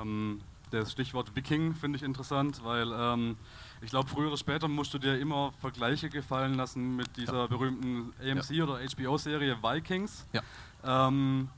[0.00, 0.40] Ähm,
[0.70, 3.36] das Stichwort Viking finde ich interessant, weil ähm,
[3.80, 7.46] ich glaube, früher oder später musst du dir immer Vergleiche gefallen lassen mit dieser ja.
[7.46, 8.64] berühmten AMC ja.
[8.64, 10.26] oder HBO-Serie Vikings.
[10.32, 10.42] Ja.
[10.84, 11.48] Ähm,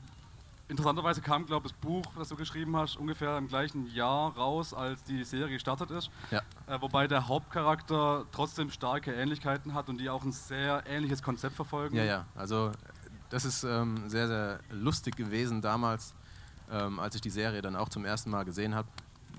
[0.67, 4.73] interessanterweise kam, glaube ich, das Buch, das du geschrieben hast, ungefähr im gleichen Jahr raus,
[4.73, 6.09] als die Serie gestartet ist.
[6.31, 6.41] Ja.
[6.67, 11.55] Äh, wobei der Hauptcharakter trotzdem starke Ähnlichkeiten hat und die auch ein sehr ähnliches Konzept
[11.55, 11.95] verfolgen.
[11.95, 12.25] Ja, ja.
[12.35, 12.71] Also
[13.29, 16.13] das ist ähm, sehr, sehr lustig gewesen damals,
[16.71, 18.87] ähm, als ich die Serie dann auch zum ersten Mal gesehen habe.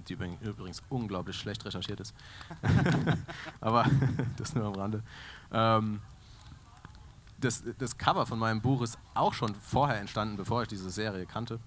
[0.08, 2.14] Die übrigens unglaublich schlecht recherchiert ist.
[3.60, 3.86] Aber
[4.36, 5.02] das nur am Rande.
[5.50, 6.00] Ähm,
[7.40, 11.26] das, das Cover von meinem Buch ist auch schon vorher entstanden, bevor ich diese Serie
[11.26, 11.60] kannte.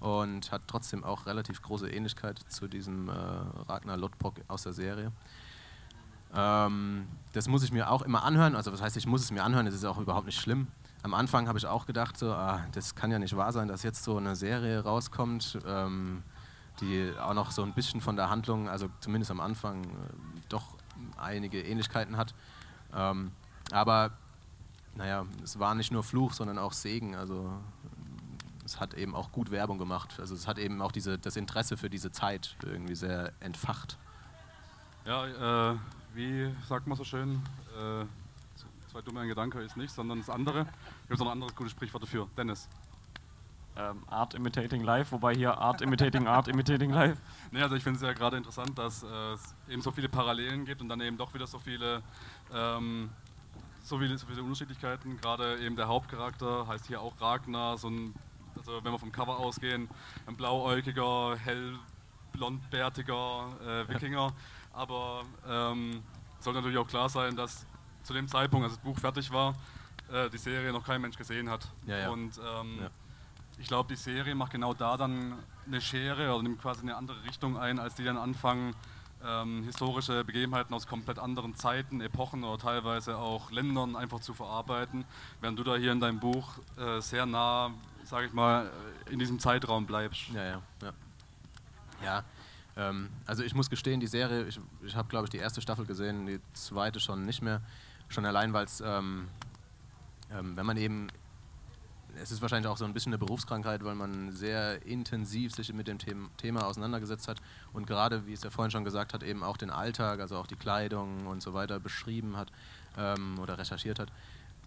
[0.00, 5.10] Und hat trotzdem auch relativ große Ähnlichkeit zu diesem äh, Ragnar Lodbrok aus der Serie.
[6.34, 8.54] Ähm, das muss ich mir auch immer anhören.
[8.54, 10.68] Also, was heißt, ich muss es mir anhören, das ist auch überhaupt nicht schlimm.
[11.02, 13.82] Am Anfang habe ich auch gedacht, so, ah, das kann ja nicht wahr sein, dass
[13.82, 16.22] jetzt so eine Serie rauskommt, ähm,
[16.80, 19.88] die auch noch so ein bisschen von der Handlung, also zumindest am Anfang, äh,
[20.48, 20.76] doch
[21.16, 22.34] einige Ähnlichkeiten hat.
[22.94, 23.32] Ähm,
[23.72, 24.12] aber
[24.98, 27.14] naja, es war nicht nur Fluch, sondern auch Segen.
[27.14, 27.52] Also
[28.64, 30.16] es hat eben auch gut Werbung gemacht.
[30.18, 33.96] Also es hat eben auch diese, das Interesse für diese Zeit irgendwie sehr entfacht.
[35.06, 35.76] Ja, äh,
[36.14, 37.40] wie sagt man so schön,
[37.78, 38.04] äh,
[38.90, 40.66] zwei dumme ein Gedanke ist nicht, sondern das andere.
[41.04, 42.28] Ich habe noch ein anderes gutes Sprichwort dafür.
[42.36, 42.68] Dennis.
[43.76, 47.20] Ähm, Art imitating life, wobei hier Art imitating Art imitating life.
[47.52, 50.64] Nee, also ich finde es ja gerade interessant, dass äh, es eben so viele Parallelen
[50.64, 52.02] gibt und dann eben doch wieder so viele
[52.52, 53.08] ähm,
[53.88, 55.18] so viele, so viele Unterschiedlichkeiten.
[55.20, 58.14] Gerade eben der Hauptcharakter heißt hier auch Ragnar, so ein,
[58.56, 59.88] also wenn wir vom Cover ausgehen,
[60.26, 64.32] ein blauäugiger, hellblondbärtiger äh, Wikinger.
[64.72, 66.02] Aber ähm,
[66.38, 67.66] sollte natürlich auch klar sein, dass
[68.02, 69.54] zu dem Zeitpunkt, als das Buch fertig war,
[70.12, 71.68] äh, die Serie noch kein Mensch gesehen hat.
[71.86, 72.10] Ja, ja.
[72.10, 72.90] Und ähm, ja.
[73.58, 75.34] ich glaube, die Serie macht genau da dann
[75.66, 78.74] eine Schere oder nimmt quasi eine andere Richtung ein, als die dann anfangen,
[79.24, 85.04] ähm, historische Begebenheiten aus komplett anderen Zeiten, Epochen oder teilweise auch Ländern einfach zu verarbeiten,
[85.40, 87.72] während du da hier in deinem Buch äh, sehr nah,
[88.04, 88.70] sage ich mal,
[89.10, 90.28] in diesem Zeitraum bleibst.
[90.32, 90.92] Ja, ja, ja.
[92.04, 92.24] Ja,
[92.76, 95.84] ähm, also ich muss gestehen, die Serie, ich, ich habe glaube ich die erste Staffel
[95.84, 97.60] gesehen, die zweite schon nicht mehr,
[98.08, 99.28] schon allein, weil es, ähm,
[100.32, 101.08] ähm, wenn man eben
[102.20, 105.88] es ist wahrscheinlich auch so ein bisschen eine Berufskrankheit, weil man sehr intensiv sich mit
[105.88, 105.98] dem
[106.36, 107.40] Thema auseinandergesetzt hat
[107.72, 110.46] und gerade, wie es ja vorhin schon gesagt hat, eben auch den Alltag, also auch
[110.46, 112.50] die Kleidung und so weiter beschrieben hat
[112.96, 114.10] ähm, oder recherchiert hat.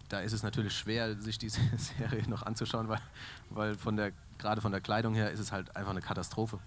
[0.08, 3.00] da ist es natürlich schwer, sich diese Serie noch anzuschauen, weil,
[3.50, 6.58] weil von der, gerade von der Kleidung her ist es halt einfach eine Katastrophe.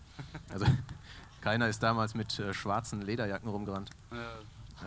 [0.51, 0.65] Also
[1.41, 3.91] keiner ist damals mit äh, schwarzen Lederjacken rumgerannt.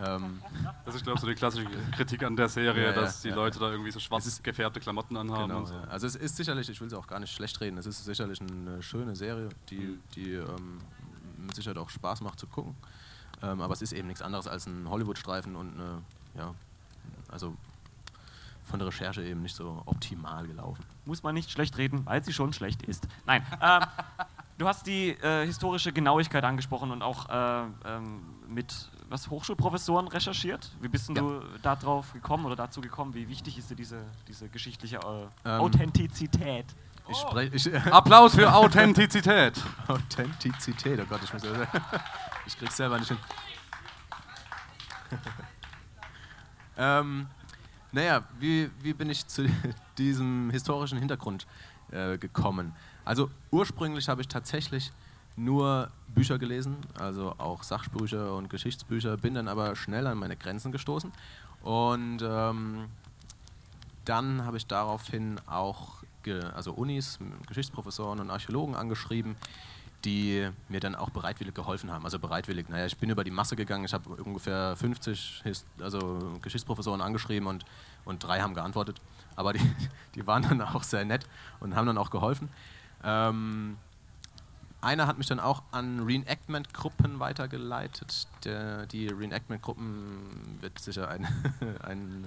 [0.03, 0.41] Ähm,
[0.85, 3.35] das ist, glaube ich, so die klassische Kritik an der Serie, ja, dass die ja,
[3.35, 5.49] Leute da irgendwie so schwarz gefärbte Klamotten anhaben.
[5.49, 5.75] Genau, so.
[5.89, 8.39] Also es ist sicherlich, ich will es auch gar nicht schlecht reden, es ist sicherlich
[8.41, 9.99] eine schöne Serie, die, mhm.
[10.15, 10.79] die ähm,
[11.37, 12.75] mit Sicherheit auch Spaß macht zu gucken.
[13.41, 16.01] Ähm, aber es ist eben nichts anderes als ein Hollywood-Streifen und eine,
[16.35, 16.53] ja,
[17.29, 17.55] also
[18.65, 20.85] von der Recherche eben nicht so optimal gelaufen.
[21.05, 23.07] Muss man nicht schlecht reden, weil sie schon schlecht ist.
[23.25, 23.43] Nein.
[23.61, 23.81] ähm,
[24.57, 30.71] du hast die äh, historische Genauigkeit angesprochen und auch äh, ähm, mit was Hochschulprofessoren recherchiert.
[30.79, 31.15] Wie bist ja.
[31.15, 33.13] du darauf gekommen oder dazu gekommen?
[33.13, 36.65] Wie wichtig ist dir diese, diese geschichtliche äh, ähm, Authentizität?
[37.51, 39.61] Ich, Applaus für Authentizität.
[39.87, 41.43] Authentizität, oh Gott, ich muss
[42.45, 43.17] ich krieg's selber nicht hin.
[46.77, 47.27] ähm,
[47.91, 49.49] naja, wie, wie bin ich zu
[49.97, 51.47] diesem historischen Hintergrund
[51.91, 52.75] äh, gekommen?
[53.05, 54.91] Also ursprünglich habe ich tatsächlich
[55.39, 60.71] nur Bücher gelesen, also auch Sachbücher und Geschichtsbücher, bin dann aber schnell an meine Grenzen
[60.71, 61.11] gestoßen
[61.63, 62.85] und ähm,
[64.05, 65.99] dann habe ich daraufhin auch
[66.53, 67.17] also Unis,
[67.47, 69.35] Geschichtsprofessoren und Archäologen angeschrieben,
[70.05, 72.05] die mir dann auch bereitwillig geholfen haben.
[72.05, 76.39] Also bereitwillig, naja, ich bin über die Masse gegangen, ich habe ungefähr 50 Hist also
[76.41, 77.65] Geschichtsprofessoren angeschrieben und,
[78.05, 79.01] und drei haben geantwortet.
[79.35, 79.61] Aber die,
[80.15, 81.25] die waren dann auch sehr nett
[81.59, 82.49] und haben dann auch geholfen.
[83.03, 83.77] Ähm,
[84.81, 88.27] einer hat mich dann auch an Reenactment-Gruppen weitergeleitet.
[88.43, 91.27] Der, die Reenactment-Gruppen wird sicher ein,
[91.83, 92.25] ein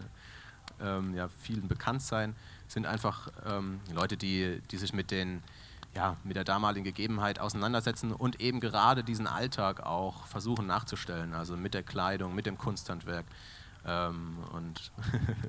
[0.80, 2.34] ähm, ja, vielen bekannt sein.
[2.68, 5.42] Sind einfach ähm, Leute, die, die sich mit den
[5.94, 11.54] ja, mit der damaligen Gegebenheit auseinandersetzen und eben gerade diesen Alltag auch versuchen nachzustellen, also
[11.56, 13.26] mit der Kleidung, mit dem Kunsthandwerk.
[13.84, 14.90] Ähm, und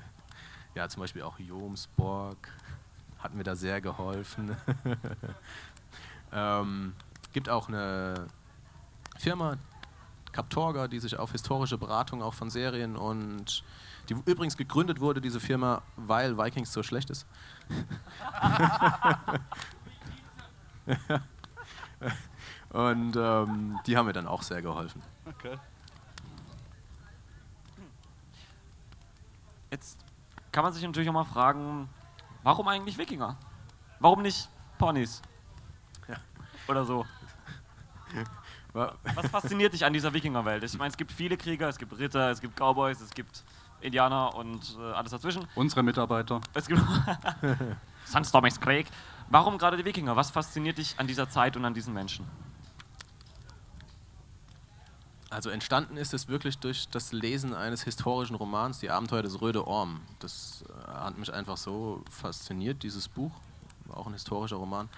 [0.75, 2.49] ja, zum Beispiel auch Jomsborg
[3.19, 4.55] hat mir da sehr geholfen.
[6.33, 6.93] ähm,
[7.31, 8.27] gibt auch eine
[9.17, 9.57] Firma,
[10.31, 13.63] Captorga, die sich auf historische Beratung auch von Serien und
[14.09, 17.25] die übrigens gegründet wurde, diese Firma, weil Vikings so schlecht ist.
[22.73, 25.01] Und ähm, die haben mir dann auch sehr geholfen.
[25.25, 25.57] Okay.
[29.69, 29.97] Jetzt
[30.51, 31.87] kann man sich natürlich auch mal fragen,
[32.41, 33.37] warum eigentlich Wikinger?
[33.99, 35.21] Warum nicht Ponys?
[36.67, 37.05] Oder so.
[38.73, 40.63] Was fasziniert dich an dieser Wikingerwelt?
[40.63, 43.43] Ich meine, es gibt viele Krieger, es gibt Ritter, es gibt Cowboys, es gibt
[43.81, 45.45] Indianer und äh, alles dazwischen.
[45.55, 46.41] Unsere Mitarbeiter.
[46.53, 46.81] Es gibt
[48.05, 48.87] Sunstormings Krieg.
[49.29, 50.15] Warum gerade die Wikinger?
[50.15, 52.25] Was fasziniert dich an dieser Zeit und an diesen Menschen?
[55.29, 59.67] Also entstanden ist es wirklich durch das Lesen eines historischen Romans, Die Abenteuer des Röde
[59.67, 60.01] Orm.
[60.19, 63.31] Das äh, hat mich einfach so fasziniert, dieses Buch,
[63.89, 64.89] auch ein historischer Roman,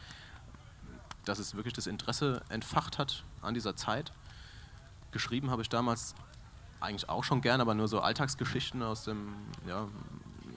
[1.25, 4.11] dass es wirklich das Interesse entfacht hat an dieser Zeit.
[5.11, 6.15] Geschrieben habe ich damals
[6.79, 9.33] eigentlich auch schon gern, aber nur so Alltagsgeschichten aus dem,
[9.67, 9.87] ja,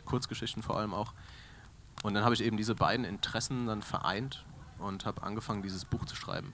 [0.05, 1.13] Kurzgeschichten vor allem auch.
[2.03, 4.45] Und dann habe ich eben diese beiden Interessen dann vereint
[4.79, 6.53] und habe angefangen, dieses Buch zu schreiben.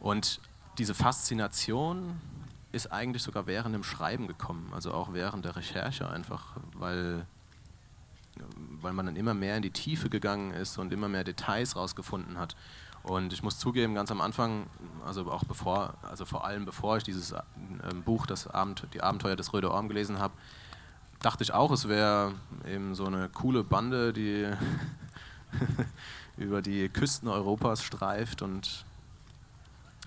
[0.00, 0.40] Und
[0.78, 2.20] diese Faszination
[2.72, 7.26] ist eigentlich sogar während dem Schreiben gekommen, also auch während der Recherche einfach, weil,
[8.80, 12.38] weil man dann immer mehr in die Tiefe gegangen ist und immer mehr Details rausgefunden
[12.38, 12.56] hat.
[13.02, 14.66] Und ich muss zugeben, ganz am Anfang,
[15.04, 17.42] also auch bevor, also vor allem bevor ich dieses äh,
[18.04, 20.34] Buch, das Abend, die Abenteuer des Röde Orm gelesen habe,
[21.20, 22.34] dachte ich auch, es wäre
[22.66, 24.48] eben so eine coole Bande, die
[26.36, 28.84] über die Küsten Europas streift und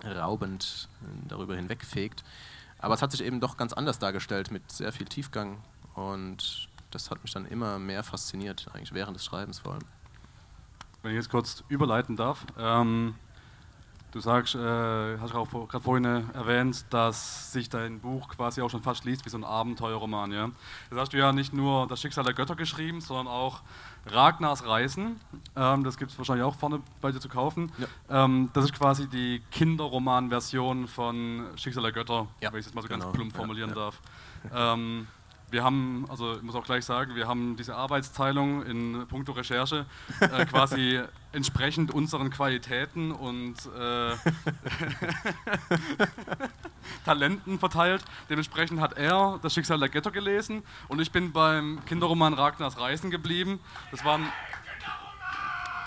[0.03, 0.87] raubend
[1.27, 2.23] darüber hinwegfegt.
[2.79, 5.57] Aber es hat sich eben doch ganz anders dargestellt, mit sehr viel Tiefgang.
[5.95, 9.83] Und das hat mich dann immer mehr fasziniert, eigentlich während des Schreibens vor allem.
[11.05, 12.47] Wenn ich jetzt kurz überleiten darf.
[12.57, 13.13] Ähm,
[14.11, 18.81] Du sagst, äh, hast auch gerade vorhin erwähnt, dass sich dein Buch quasi auch schon
[18.81, 20.31] fast liest wie so ein Abenteuerroman.
[20.31, 20.51] Ja?
[20.89, 23.61] Das hast du ja nicht nur das Schicksal der Götter geschrieben, sondern auch
[24.05, 25.19] Ragnars Reisen.
[25.57, 27.73] Ähm, das gibt es wahrscheinlich auch vorne bei dir zu kaufen.
[27.77, 28.23] Ja.
[28.23, 32.53] Ähm, das ist quasi die Kinderroman-Version von Schicksal der Götter, ja.
[32.53, 33.13] wenn ich das mal so ganz genau.
[33.13, 34.01] plump formulieren ja, darf.
[35.55, 39.85] Wir haben, also ich muss auch gleich sagen, wir haben diese Arbeitsteilung in puncto Recherche
[40.19, 40.99] äh, quasi
[41.31, 44.15] entsprechend unseren Qualitäten und äh,
[47.05, 48.03] Talenten verteilt.
[48.29, 53.09] Dementsprechend hat er das Schicksal der Götter gelesen und ich bin beim Kinderroman Ragnars Reisen
[53.09, 53.61] geblieben.
[53.91, 54.25] Das waren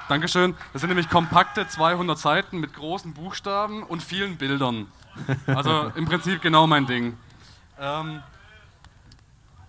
[0.09, 0.55] Dankeschön.
[0.73, 4.87] Das sind nämlich kompakte 200 Seiten mit großen Buchstaben und vielen Bildern.
[5.45, 7.19] Also im Prinzip genau mein Ding.
[7.79, 8.23] Ähm,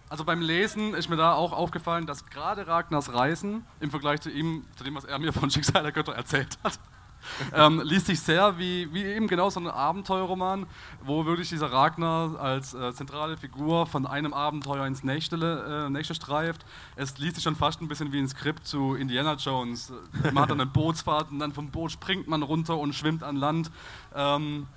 [0.10, 4.32] Also beim Lesen ist mir da auch aufgefallen, dass gerade Ragnars Reisen im Vergleich zu
[4.32, 6.80] ihm, zu dem, was er mir von Schicksal der Götter erzählt hat,
[7.54, 10.66] ähm, liest sich sehr wie, wie eben genau so ein Abenteuerroman,
[11.04, 16.16] wo wirklich dieser Ragnar als äh, zentrale Figur von einem Abenteuer ins nächste, äh, nächste
[16.16, 16.66] streift.
[16.96, 19.94] Es liest sich schon fast ein bisschen wie ein Skript zu Indiana Jones.
[20.24, 23.36] Man hat dann eine Bootsfahrt und dann vom Boot springt man runter und schwimmt an
[23.36, 23.70] Land.
[24.16, 24.68] Ähm,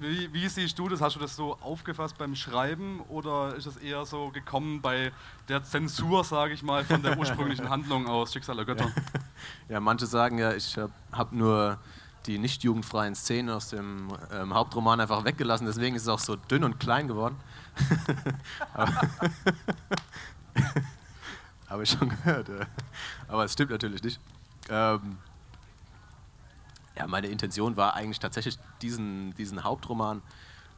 [0.00, 1.00] wie, wie, siehst du das?
[1.00, 5.12] Hast du das so aufgefasst beim Schreiben oder ist das eher so gekommen bei
[5.48, 8.90] der Zensur, sage ich mal, von der ursprünglichen Handlung aus Schicksal der Götter?
[9.68, 11.78] Ja, manche sagen ja, ich habe hab nur
[12.26, 16.36] die nicht jugendfreien Szenen aus dem ähm, Hauptroman einfach weggelassen, deswegen ist es auch so
[16.36, 17.36] dünn und klein geworden.
[21.68, 22.48] Habe ich schon gehört.
[22.48, 22.66] Ja.
[23.28, 24.18] Aber es stimmt natürlich nicht.
[24.70, 25.18] Ähm,
[26.98, 30.20] ja, meine Intention war eigentlich tatsächlich, diesen, diesen Hauptroman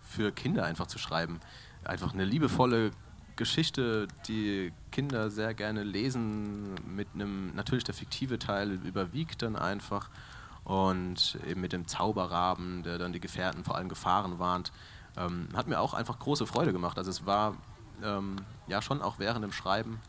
[0.00, 1.40] für Kinder einfach zu schreiben.
[1.84, 2.90] Einfach eine liebevolle
[3.36, 10.10] Geschichte, die Kinder sehr gerne lesen, mit einem, natürlich der fiktive Teil überwiegt dann einfach
[10.64, 14.72] und eben mit dem Zauberraben, der dann die Gefährten vor allem Gefahren warnt,
[15.16, 16.98] ähm, hat mir auch einfach große Freude gemacht.
[16.98, 17.56] Also es war
[18.02, 20.00] ähm, ja schon auch während dem Schreiben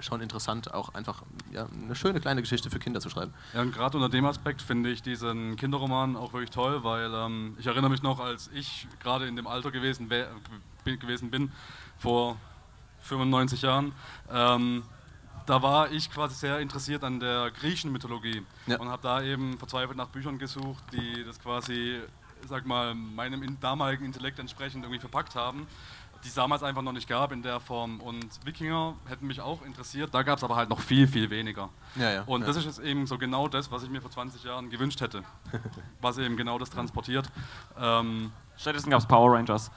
[0.00, 1.22] schon interessant, auch einfach
[1.52, 3.32] ja, eine schöne kleine Geschichte für Kinder zu schreiben.
[3.54, 7.56] Ja, und gerade unter dem Aspekt finde ich diesen Kinderroman auch wirklich toll, weil ähm,
[7.58, 10.08] ich erinnere mich noch, als ich gerade in dem Alter gewesen,
[10.84, 11.52] gewesen bin,
[11.98, 12.36] vor
[13.00, 13.92] 95 Jahren,
[14.30, 14.82] ähm,
[15.46, 18.78] da war ich quasi sehr interessiert an der griechischen Mythologie ja.
[18.78, 22.00] und habe da eben verzweifelt nach Büchern gesucht, die das quasi,
[22.46, 25.66] sag mal, meinem damaligen Intellekt entsprechend irgendwie verpackt haben
[26.24, 28.00] die es damals einfach noch nicht gab in der Form.
[28.00, 31.68] Und Wikinger hätten mich auch interessiert, da gab es aber halt noch viel, viel weniger.
[31.96, 32.46] Ja, ja, und ja.
[32.48, 35.22] das ist jetzt eben so genau das, was ich mir vor 20 Jahren gewünscht hätte.
[36.00, 37.30] was eben genau das transportiert.
[37.78, 39.70] Ähm, Stattdessen gab es Power Rangers.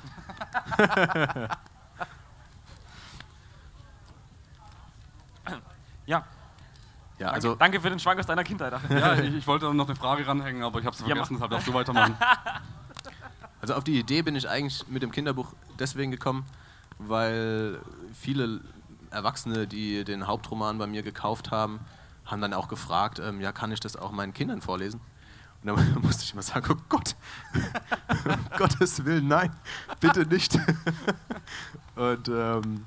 [6.08, 6.26] ja.
[7.20, 8.74] Ja, also danke, danke, für den Schwank aus deiner Kindheit.
[8.90, 11.68] ja, ich, ich wollte noch eine Frage ranhängen, aber ich habe es vergessen, deshalb darfst
[11.68, 12.18] du weitermachen.
[13.62, 16.46] Also auf die Idee bin ich eigentlich mit dem Kinderbuch deswegen gekommen,
[16.98, 17.80] weil
[18.20, 18.62] viele
[19.12, 21.80] Erwachsene, die den Hauptroman bei mir gekauft haben,
[22.26, 25.00] haben dann auch gefragt, ähm, ja, kann ich das auch meinen Kindern vorlesen?
[25.64, 27.16] Und dann musste ich immer sagen, oh Gott,
[28.26, 29.56] um Gottes Willen, nein,
[30.00, 30.58] bitte nicht.
[31.96, 32.86] Und ähm,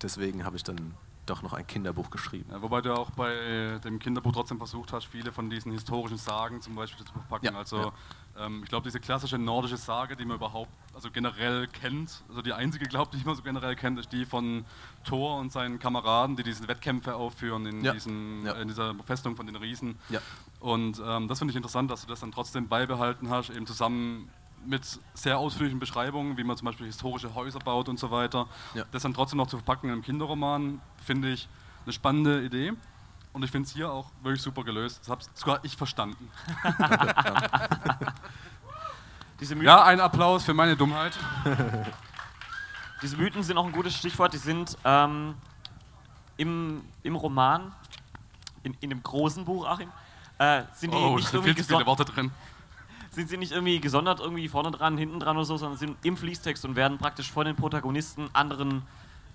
[0.00, 0.94] deswegen habe ich dann
[1.26, 2.50] doch noch ein Kinderbuch geschrieben.
[2.50, 6.62] Ja, wobei du auch bei dem Kinderbuch trotzdem versucht hast, viele von diesen historischen Sagen
[6.62, 7.46] zum Beispiel zu verpacken.
[7.46, 7.92] Ja, also ja.
[8.38, 12.52] Ähm, ich glaube, diese klassische nordische Sage, die man überhaupt, also generell kennt, also die
[12.52, 14.64] einzige, glaube ich, die man so generell kennt, ist die von
[15.04, 17.92] Thor und seinen Kameraden, die diese Wettkämpfe aufführen in, ja.
[17.92, 18.52] Diesen, ja.
[18.54, 19.98] in dieser Festung von den Riesen.
[20.08, 20.20] Ja.
[20.60, 24.30] Und ähm, das finde ich interessant, dass du das dann trotzdem beibehalten hast, eben zusammen
[24.66, 24.84] mit
[25.14, 28.48] sehr ausführlichen Beschreibungen, wie man zum Beispiel historische Häuser baut und so weiter.
[28.90, 31.48] Das dann trotzdem noch zu verpacken in einem Kinderroman, finde ich
[31.84, 32.72] eine spannende Idee.
[33.32, 35.00] Und ich finde es hier auch wirklich super gelöst.
[35.00, 36.28] Das habe sogar ich verstanden.
[39.60, 41.18] ja, ein Applaus für meine Dummheit.
[43.02, 44.32] Diese Mythen sind auch ein gutes Stichwort.
[44.32, 45.34] Die sind ähm,
[46.36, 47.72] im, im Roman,
[48.62, 49.90] in, in dem großen Buch, Achim,
[50.38, 52.30] äh, sind die oh, nicht irgendwie viel zu viele Worte drin.
[53.10, 56.16] Sind sie nicht irgendwie gesondert irgendwie vorne dran, hinten dran oder so, sondern sind im
[56.16, 58.82] Fließtext und werden praktisch von den Protagonisten anderen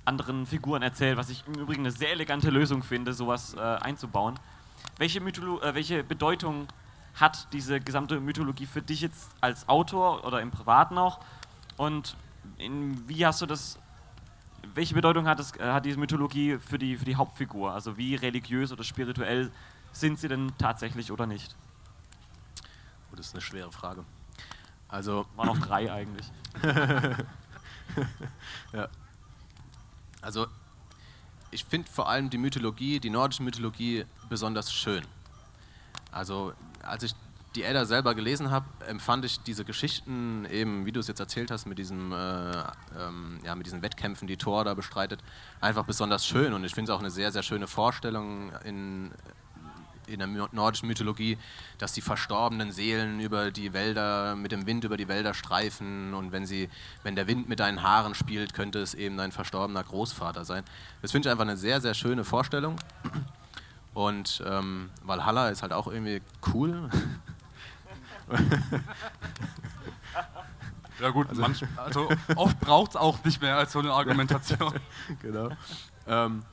[0.06, 4.36] anderen Figuren erzählt, was ich im Übrigen eine sehr elegante Lösung finde, sowas äh, einzubauen.
[4.98, 6.68] Welche, Mytholo äh, welche Bedeutung
[7.16, 11.20] hat diese gesamte Mythologie für dich jetzt als Autor oder im Privaten auch?
[11.78, 12.16] Und
[12.58, 13.80] in, wie hast du das,
[14.74, 17.72] welche Bedeutung hat, es, äh, hat diese Mythologie für die, für die Hauptfigur?
[17.72, 19.52] Also wie religiös oder spirituell
[19.92, 21.56] sind sie denn tatsächlich oder nicht?
[23.12, 24.04] Oh, das ist eine schwere Frage.
[24.88, 25.26] Also.
[25.36, 26.32] Waren auch drei eigentlich.
[28.74, 28.88] ja.
[30.22, 30.48] Also
[31.52, 35.06] ich finde vor allem die Mythologie, die nordische Mythologie besonders schön.
[36.12, 36.54] Also
[36.84, 37.16] als ich
[37.56, 41.52] die Edda selber gelesen habe, empfand ich diese Geschichten eben, wie du es jetzt erzählt
[41.52, 42.16] hast, mit, diesem, äh,
[43.00, 45.20] ähm, ja, mit diesen Wettkämpfen, die Thor da bestreitet,
[45.62, 46.54] einfach besonders schön.
[46.54, 49.12] Und ich finde es auch eine sehr, sehr schöne Vorstellung in,
[50.08, 51.38] in der nordischen Mythologie,
[51.78, 56.32] dass die verstorbenen Seelen über die Wälder, mit dem Wind über die Wälder streifen und
[56.32, 56.70] wenn, sie,
[57.04, 60.64] wenn der Wind mit deinen Haaren spielt, könnte es eben dein verstorbener Großvater sein.
[61.02, 62.78] Das finde ich einfach eine sehr, sehr schöne Vorstellung.
[63.94, 66.22] Und ähm, Valhalla ist halt auch irgendwie
[66.54, 66.90] cool.
[71.00, 74.74] Ja gut, also, manch, also oft braucht es auch nicht mehr als so eine Argumentation.
[75.22, 75.50] genau.
[76.08, 76.44] Ähm,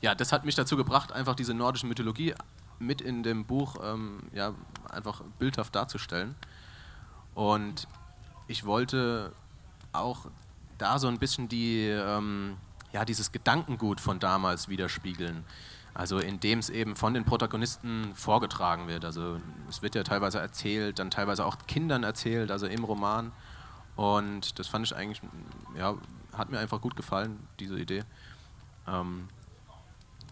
[0.00, 2.34] ja, das hat mich dazu gebracht, einfach diese nordische Mythologie
[2.78, 4.54] mit in dem Buch ähm, ja,
[4.90, 6.34] einfach bildhaft darzustellen.
[7.34, 7.88] Und
[8.46, 9.32] ich wollte
[9.92, 10.26] auch
[10.78, 12.56] da so ein bisschen die, ähm,
[12.92, 15.44] ja, dieses Gedankengut von damals widerspiegeln.
[15.94, 19.04] Also indem es eben von den Protagonisten vorgetragen wird.
[19.04, 23.30] Also es wird ja teilweise erzählt, dann teilweise auch Kindern erzählt, also im Roman.
[23.94, 25.22] Und das fand ich eigentlich,
[25.78, 25.94] ja,
[26.36, 28.02] hat mir einfach gut gefallen, diese Idee,
[28.88, 29.28] ähm,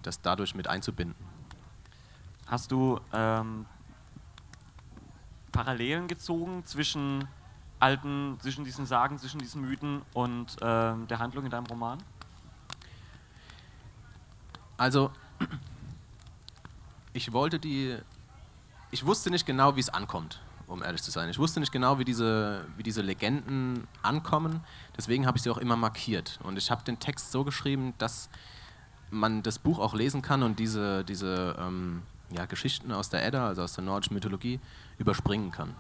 [0.03, 1.15] das dadurch mit einzubinden.
[2.49, 3.67] Hast du ähm,
[5.53, 7.29] Parallelen gezogen zwischen
[7.79, 11.99] alten, zwischen diesen Sagen, zwischen diesen Mythen und ähm, der Handlung in deinem Roman?
[14.77, 15.13] Also,
[17.13, 17.97] ich wollte die.
[18.91, 21.31] Ich wusste nicht genau, wie es ankommt, um ehrlich zu sein.
[21.31, 24.61] Ich wusste nicht genau, wie diese, wie diese Legenden ankommen.
[24.97, 26.39] Deswegen habe ich sie auch immer markiert.
[26.43, 28.29] Und ich habe den Text so geschrieben, dass
[29.11, 33.47] man das Buch auch lesen kann und diese, diese ähm, ja, Geschichten aus der Edda,
[33.47, 34.61] also aus der nordischen Mythologie,
[34.99, 35.75] überspringen kann.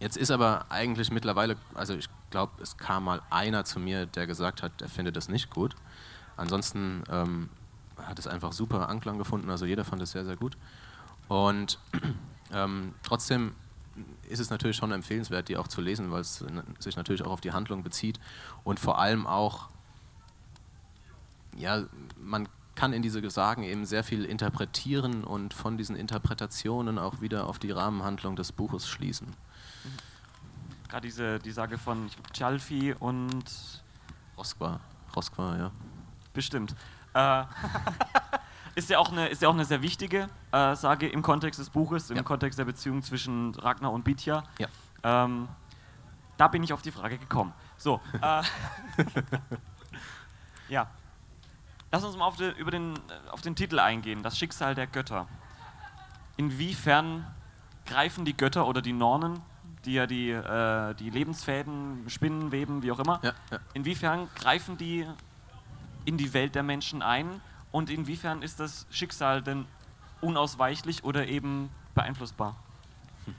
[0.00, 4.26] Jetzt ist aber eigentlich mittlerweile, also ich glaube, es kam mal einer zu mir, der
[4.26, 5.74] gesagt hat, er findet das nicht gut.
[6.36, 7.48] Ansonsten ähm,
[8.04, 10.56] hat es einfach super Anklang gefunden, also jeder fand es sehr, sehr gut.
[11.28, 11.78] Und
[12.52, 13.54] ähm, trotzdem
[14.28, 16.44] ist es natürlich schon empfehlenswert, die auch zu lesen, weil es
[16.78, 18.20] sich natürlich auch auf die Handlung bezieht
[18.64, 19.68] und vor allem auch,
[21.56, 21.84] ja,
[22.16, 27.48] man kann in diese Sagen eben sehr viel interpretieren und von diesen Interpretationen auch wieder
[27.48, 29.34] auf die Rahmenhandlung des Buches schließen.
[30.88, 33.44] Gerade diese die Sage von Chalfi und
[34.36, 34.78] Roskva,
[35.14, 35.70] Roskva, ja.
[36.32, 36.76] Bestimmt.
[37.14, 37.44] Äh,
[38.74, 41.70] ist, ja auch eine, ist ja auch eine sehr wichtige äh, Sage im Kontext des
[41.70, 42.22] Buches, im Ja.
[42.22, 44.44] Kontext der Beziehung zwischen Ragnar und Bitya.
[44.58, 44.68] Ja.
[45.02, 45.48] Ähm,
[46.36, 47.52] da bin ich auf die Frage gekommen.
[47.76, 48.00] So.
[48.22, 48.42] Äh,
[50.68, 50.86] ja.
[51.90, 54.86] Lass uns mal auf, den, über den, äh, auf den Titel eingehen, das Schicksal der
[54.86, 55.26] Götter.
[56.36, 57.26] Inwiefern
[57.86, 59.40] greifen die Götter oder die Nornen,
[59.84, 63.58] die ja die, äh, die Lebensfäden spinnen, weben, wie auch immer, Ja, ja.
[63.72, 65.06] inwiefern greifen die
[66.08, 69.66] in die Welt der Menschen ein und inwiefern ist das Schicksal denn
[70.22, 72.56] unausweichlich oder eben beeinflussbar?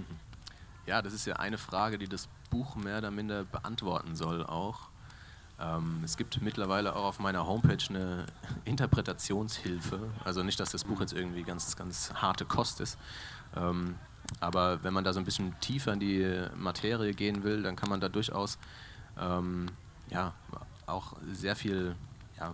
[0.86, 4.90] Ja, das ist ja eine Frage, die das Buch mehr oder minder beantworten soll auch.
[5.60, 8.26] Ähm, es gibt mittlerweile auch auf meiner Homepage eine
[8.66, 10.10] Interpretationshilfe.
[10.26, 12.98] Also nicht, dass das Buch jetzt irgendwie ganz, ganz harte Kost ist.
[13.56, 14.00] Ähm,
[14.40, 17.90] aber wenn man da so ein bisschen tiefer in die Materie gehen will, dann kann
[17.90, 18.58] man da durchaus
[19.20, 19.68] ähm,
[20.10, 20.34] ja,
[20.88, 21.96] auch sehr viel
[22.40, 22.54] ja,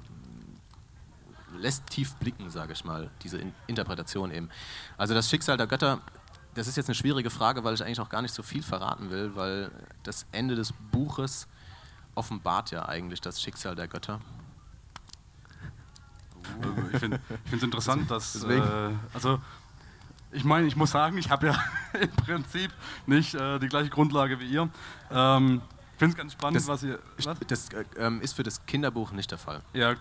[1.57, 4.49] lässt tief blicken, sage ich mal, diese in Interpretation eben.
[4.97, 6.01] Also das Schicksal der Götter,
[6.53, 9.09] das ist jetzt eine schwierige Frage, weil ich eigentlich auch gar nicht so viel verraten
[9.09, 9.71] will, weil
[10.03, 11.47] das Ende des Buches
[12.15, 14.21] offenbart ja eigentlich das Schicksal der Götter.
[16.93, 17.19] Ich finde
[17.51, 18.43] es interessant, dass.
[18.43, 18.61] Äh,
[19.13, 19.41] also,
[20.31, 21.63] ich meine, ich muss sagen, ich habe ja
[21.99, 22.71] im Prinzip
[23.05, 24.69] nicht äh, die gleiche Grundlage wie ihr.
[25.11, 25.61] Ähm,
[25.95, 26.99] ich finde es ganz spannend, Das- was ihr.
[27.23, 27.37] Was?
[27.47, 29.61] Das äh, ähm, ist für das Kinderbuch nicht der Fall.
[29.73, 29.95] Ja, Ja,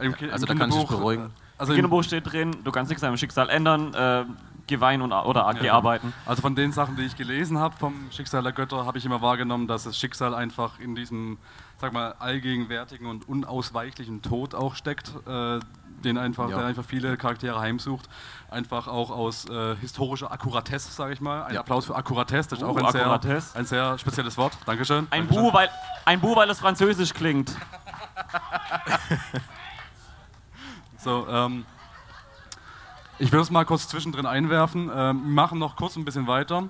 [0.00, 0.28] im ja.
[0.30, 1.24] Also da kann ich dich Kinderbuch, beruhigen.
[1.26, 1.28] äh,
[1.58, 4.24] Also Im im, Kinderbuch steht drin, du kannst nichts an deinem Schicksal ändern, äh,
[4.70, 6.14] geh weinen und, oder geh arbeiten.
[6.24, 9.20] Also von den Sachen, die ich gelesen habe vom Schicksal der Götter, habe ich immer
[9.20, 11.38] wahrgenommen, dass das Schicksal einfach in diesem,
[11.78, 15.58] sag mal, allgegenwärtigen und unausweichlichen Tod auch steckt, äh,
[16.04, 16.58] den einfach, Ja.
[16.58, 18.08] der einfach viele Charaktere heimsucht.
[18.50, 21.42] Einfach auch aus äh, historischer Akkuratesse, sage ich mal.
[21.42, 21.60] Ein Ja.
[21.60, 24.56] Applaus für Akkuratesse, das ist Uh, auch ein sehr, ein sehr spezielles Wort.
[24.64, 25.06] Dankeschön.
[25.10, 25.42] Ein Dankeschön.
[25.42, 25.68] Bu, weil,
[26.06, 27.52] ein Bu, weil es französisch klingt.
[30.98, 31.64] So, ähm,
[33.20, 34.90] ich würde es mal kurz zwischendrin einwerfen.
[34.92, 36.64] Ähm, wir machen noch kurz ein bisschen weiter.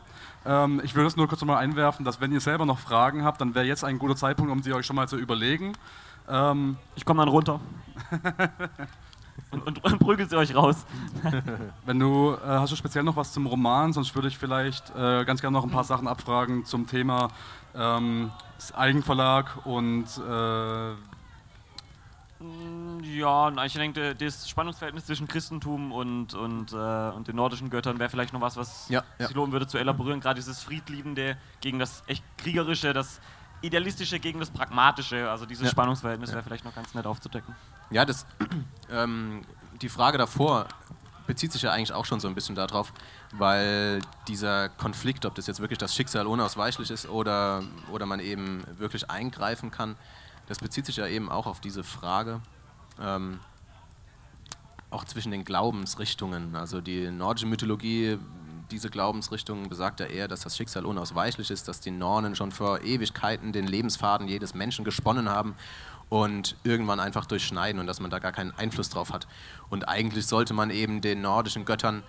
[0.44, 3.40] Ähm, ich würde es nur kurz mal einwerfen, dass wenn ihr selber noch Fragen habt,
[3.40, 5.74] dann wäre jetzt ein guter Zeitpunkt, um sie euch schon mal zu überlegen.
[6.28, 7.60] Ähm, Ich komme dann runter.
[9.52, 10.84] und, und, und prügel sie euch raus.
[11.86, 15.24] wenn du, äh, hast du speziell noch was zum Roman, sonst würde ich vielleicht äh,
[15.24, 17.28] ganz gerne noch ein paar Sachen abfragen zum Thema
[18.74, 20.94] Eigenverlag und äh,
[22.40, 27.98] Mm, Ja, ich denke, das Spannungsverhältnis zwischen Christentum und, und, äh, und den nordischen Göttern
[27.98, 29.26] wäre vielleicht noch was, was Ja, ja.
[29.26, 30.20] sich lohnen würde zu elaborieren.
[30.20, 33.20] Gerade dieses Friedliebende gegen das echt Kriegerische, das
[33.62, 35.30] Idealistische gegen das Pragmatische.
[35.30, 35.70] Also dieses Ja.
[35.70, 37.54] Spannungsverhältnis wäre vielleicht noch ganz nett aufzudecken.
[37.90, 38.26] Ja, das,
[38.90, 39.42] ähm,
[39.82, 40.66] die Frage davor
[41.26, 42.92] bezieht sich ja eigentlich auch schon so ein bisschen darauf,
[43.32, 48.64] weil dieser Konflikt, ob das jetzt wirklich das Schicksal unausweichlich ist oder, oder man eben
[48.78, 49.96] wirklich eingreifen kann,
[50.48, 52.40] das bezieht sich ja eben auch auf diese Frage,
[53.00, 53.40] ähm,
[54.90, 56.56] auch zwischen den Glaubensrichtungen.
[56.56, 58.18] Also die nordische Mythologie,
[58.70, 62.82] diese Glaubensrichtung besagt ja eher, dass das Schicksal unausweichlich ist, dass die Nornen schon vor
[62.82, 65.54] Ewigkeiten den Lebensfaden jedes Menschen gesponnen haben
[66.08, 69.26] und irgendwann einfach durchschneiden und dass man da gar keinen Einfluss drauf hat.
[69.70, 72.02] Und eigentlich sollte man eben den nordischen Göttern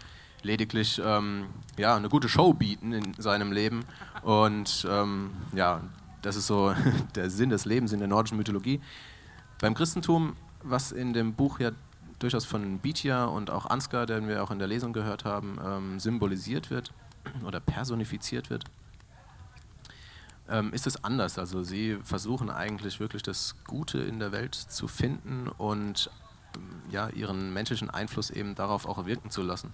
[0.43, 1.45] lediglich ähm,
[1.77, 3.86] ja, eine gute Show bieten in seinem Leben
[4.23, 5.82] und ähm, ja,
[6.21, 6.73] das ist so
[7.15, 8.82] der Sinn des Lebens in der nordischen Mythologie.
[9.59, 11.72] Beim Christentum, was in dem Buch ja
[12.20, 15.99] durchaus von Bitya und auch Ansgar, den wir auch in der Lesung gehört haben, ähm,
[15.99, 16.93] symbolisiert wird
[17.45, 18.66] oder personifiziert wird,
[20.49, 21.39] ähm, ist es anders.
[21.39, 26.09] Also sie versuchen eigentlich wirklich das Gute in der Welt zu finden und
[26.55, 29.74] ähm, ja, ihren menschlichen Einfluss eben darauf auch wirken zu lassen.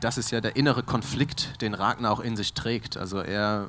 [0.00, 2.96] Das ist ja der innere Konflikt, den Ragnar auch in sich trägt.
[2.96, 3.68] Also er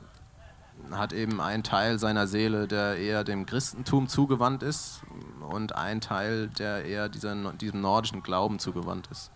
[0.92, 5.02] hat eben einen Teil seiner Seele, der eher dem Christentum zugewandt ist
[5.50, 9.32] und einen Teil, der eher dieser, diesem nordischen Glauben zugewandt ist.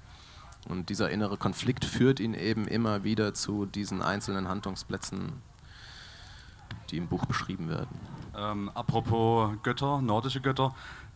[0.67, 5.41] Und dieser innere Konflikt führt ihn eben immer wieder zu diesen einzelnen Handlungsplätzen,
[6.89, 7.99] die im Buch beschrieben werden.
[8.35, 10.73] Ähm, apropos Götter, nordische Götter,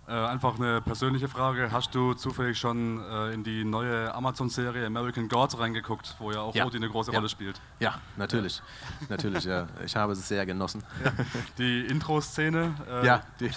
[0.08, 1.70] äh, einfach eine persönliche Frage.
[1.72, 6.55] Hast du zufällig schon äh, in die neue Amazon-Serie American Gods reingeguckt, wo ja auch
[6.55, 6.66] Ja.
[6.66, 7.18] Odin eine große Ja.
[7.18, 7.60] Rolle spielt?
[7.80, 8.62] Ja, natürlich.
[9.10, 9.68] natürlich, ja.
[9.86, 10.84] Ich habe es sehr genossen.
[11.58, 12.74] Die Intro-Szene?
[12.89, 13.49] äh, Ja, die,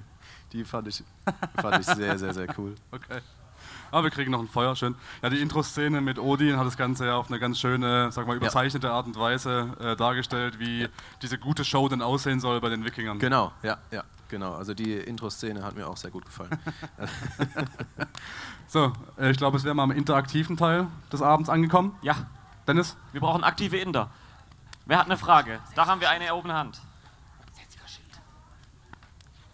[0.52, 1.04] die fand, ich,
[1.60, 2.74] fand ich sehr, sehr, sehr cool.
[2.90, 3.20] okay.
[3.90, 4.94] Aber wir kriegen noch ein Feuer, schön.
[5.22, 8.36] Ja, die Intro-Szene mit Odin hat das Ganze ja auf eine ganz schöne, sag mal,
[8.36, 10.88] überzeichnete Art und Weise äh, dargestellt, wie
[11.22, 13.18] diese gute Show denn aussehen soll bei den Wikingern.
[13.18, 14.54] Genau, ja, ja, genau.
[14.54, 16.50] Also die Intro-Szene hat mir auch sehr gut gefallen.
[18.70, 21.96] So, äh, ich glaube, es wäre mal am interaktiven Teil des Abends angekommen.
[22.02, 22.26] Ja,
[22.66, 22.98] Dennis?
[23.12, 24.10] wir brauchen aktive Inder.
[24.84, 25.60] Wer hat eine Frage?
[25.74, 26.78] Da haben wir eine erhobene Hand.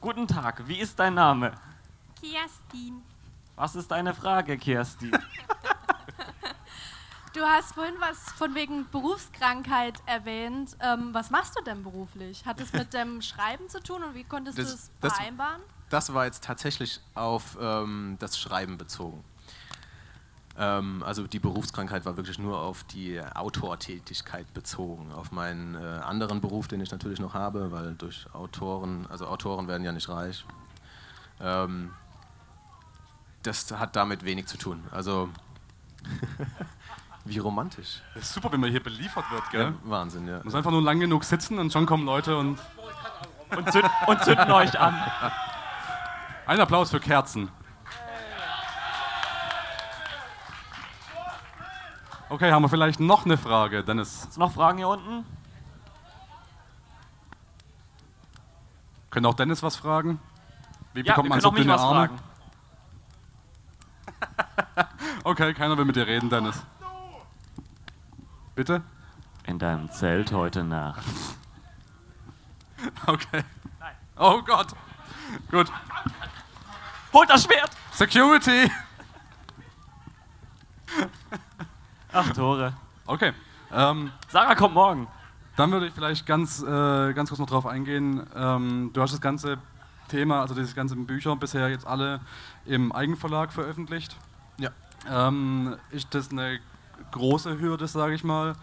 [0.00, 1.52] Guten Tag, wie ist dein Name?
[2.20, 3.02] Kerstin,
[3.54, 5.12] Was ist deine Frage, Kirsty?
[7.34, 10.76] du hast vorhin was von wegen Berufskrankheit erwähnt.
[10.80, 12.44] Ähm, was machst du denn beruflich?
[12.46, 15.60] Hat es mit dem Schreiben zu tun und wie konntest Das- du es das- vereinbaren?
[15.90, 19.22] Das war jetzt tatsächlich auf ähm, das Schreiben bezogen.
[20.56, 26.40] Ähm, also die Berufskrankheit war wirklich nur auf die Autortätigkeit bezogen, auf meinen äh, anderen
[26.40, 30.44] Beruf, den ich natürlich noch habe, weil durch Autoren, also Autoren werden ja nicht reich.
[31.40, 31.92] Ähm,
[33.42, 34.82] das hat damit wenig zu tun.
[34.90, 35.28] Also
[37.24, 38.02] wie romantisch.
[38.14, 39.62] Das ist super, wenn man hier beliefert wird, gell?
[39.66, 40.40] Ja, Wahnsinn, ja.
[40.44, 42.58] Muss einfach nur lang genug sitzen und schon kommen Leute und.
[43.56, 44.94] Und, zünd, und zünden euch an.
[46.46, 47.50] Ein Applaus für Kerzen.
[52.28, 54.24] Okay, haben wir vielleicht noch eine Frage, Dennis?
[54.24, 55.24] Ist noch Fragen hier unten?
[59.10, 60.18] Könnte auch Dennis was fragen?
[60.92, 62.08] Wie Ja, bekommt wir man können so dünne Arme?
[62.08, 62.18] fragen.
[65.26, 66.62] Okay, keiner will mit dir reden, Dennis.
[68.54, 68.82] Bitte?
[69.46, 71.04] In deinem Zelt heute Nacht.
[73.06, 73.42] Okay.
[74.16, 74.68] Oh Gott.
[75.50, 75.72] Gut.
[77.12, 77.70] Holt das Schwert!
[77.92, 78.70] Security!
[82.12, 82.74] Ach, Tore.
[83.06, 83.32] Okay.
[83.72, 85.08] Ähm, Sarah kommt morgen.
[85.56, 88.26] Dann würde ich vielleicht ganz, äh, ganz kurz noch drauf eingehen.
[88.34, 89.58] Ähm, du hast das ganze
[90.08, 92.20] Thema, also diese ganzen Bücher bisher jetzt alle
[92.66, 94.16] im Eigenverlag veröffentlicht.
[94.58, 94.70] Ja.
[95.08, 96.60] Ähm, ist das eine
[97.12, 98.54] große Hürde, sage ich mal,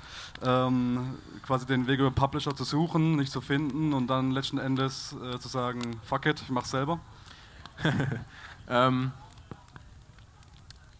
[0.44, 5.16] ähm, quasi den Weg über Publisher zu suchen, nicht zu finden und dann letzten Endes
[5.24, 7.00] äh, zu sagen, fuck it, ich mach's selber?
[8.72, 9.12] Ähm,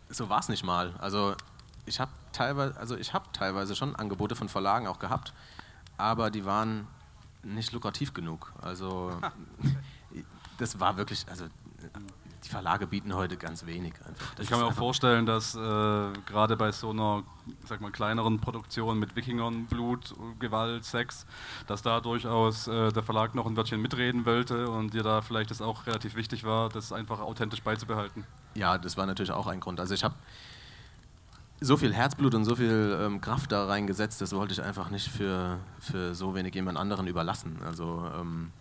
[0.10, 0.94] so war es nicht mal.
[1.00, 1.36] Also
[1.86, 5.34] ich habe teilweise, also ich habe teilweise schon Angebote von Verlagen auch gehabt,
[5.98, 6.86] aber die waren
[7.44, 8.52] nicht lukrativ genug.
[8.62, 9.18] Also
[10.58, 11.46] das war wirklich, also
[12.44, 14.34] die Verlage bieten heute ganz wenig einfach.
[14.36, 15.60] Das Ich kann mir auch vorstellen, dass äh,
[16.26, 17.24] gerade bei so einer,
[17.66, 21.26] sag mal, kleineren Produktion mit Wikingern, Blut, Gewalt, Sex,
[21.68, 25.52] dass da durchaus äh, der Verlag noch ein Wörtchen mitreden wollte und dir da vielleicht
[25.52, 28.26] das auch relativ wichtig war, das einfach authentisch beizubehalten.
[28.56, 29.80] Ja, das war natürlich auch ein Grund.
[29.80, 30.16] Also ich habe
[31.60, 35.08] so viel Herzblut und so viel ähm, Kraft da reingesetzt, das wollte ich einfach nicht
[35.08, 37.60] für, für so wenig jemand anderen überlassen.
[37.64, 38.52] Also ähm,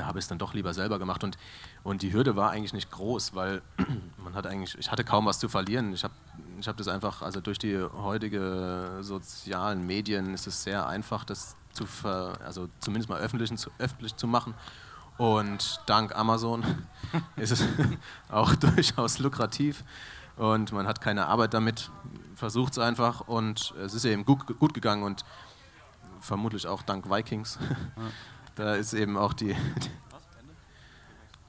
[0.00, 1.36] da habe ich es dann doch lieber selber gemacht und,
[1.82, 3.60] und die Hürde war eigentlich nicht groß, weil
[4.16, 5.92] man hat eigentlich, ich hatte kaum was zu verlieren.
[5.92, 6.14] Ich habe
[6.58, 11.54] ich hab das einfach, also durch die heutige sozialen Medien ist es sehr einfach, das
[11.72, 14.54] zu ver, also zumindest mal öffentlich zu, öffentlich zu machen.
[15.18, 16.64] Und dank Amazon
[17.36, 17.62] ist es
[18.30, 19.84] auch durchaus lukrativ
[20.36, 21.90] und man hat keine Arbeit damit,
[22.34, 25.26] versucht es einfach und es ist eben gut, gut gegangen und
[26.20, 27.58] vermutlich auch dank Vikings.
[28.60, 29.56] Da ist eben auch die,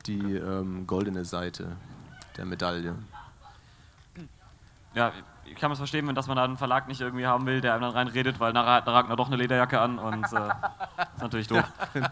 [0.06, 1.76] die ähm, goldene Seite
[2.38, 2.96] der Medaille.
[4.94, 5.12] Ja,
[5.44, 7.74] ich kann es verstehen, wenn dass man da einen Verlag nicht irgendwie haben will, der
[7.74, 11.48] einem dann reinredet, weil nachher hat Ragnar doch eine Lederjacke an und äh, ist natürlich
[11.48, 11.66] doof.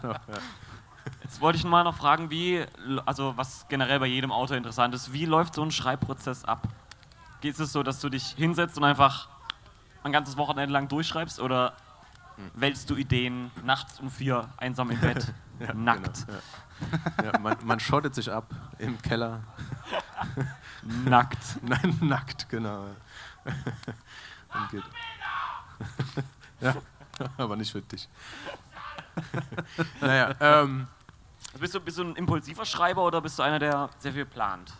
[1.22, 2.66] Jetzt wollte ich mal noch fragen, wie,
[3.06, 6.68] also was generell bei jedem Autor interessant ist, wie läuft so ein Schreibprozess ab?
[7.40, 9.30] Geht es so, dass du dich hinsetzt und einfach
[10.02, 11.72] ein ganzes Wochenende lang durchschreibst oder
[12.54, 15.32] wälzt du Ideen nachts um vier einsam im Bett,
[15.74, 16.26] nackt.
[16.26, 17.24] Genau, ja.
[17.32, 19.42] Ja, man, man schottet sich ab im Keller.
[21.04, 21.38] Nackt.
[21.62, 22.86] Nein, nackt, genau.
[23.44, 24.82] Und geht.
[26.60, 26.74] ja,
[27.36, 28.08] aber nicht für dich.
[30.00, 30.86] naja, ähm,
[31.58, 34.72] Bist du, bist du ein impulsiver Schreiber oder bist du einer, der sehr viel plant?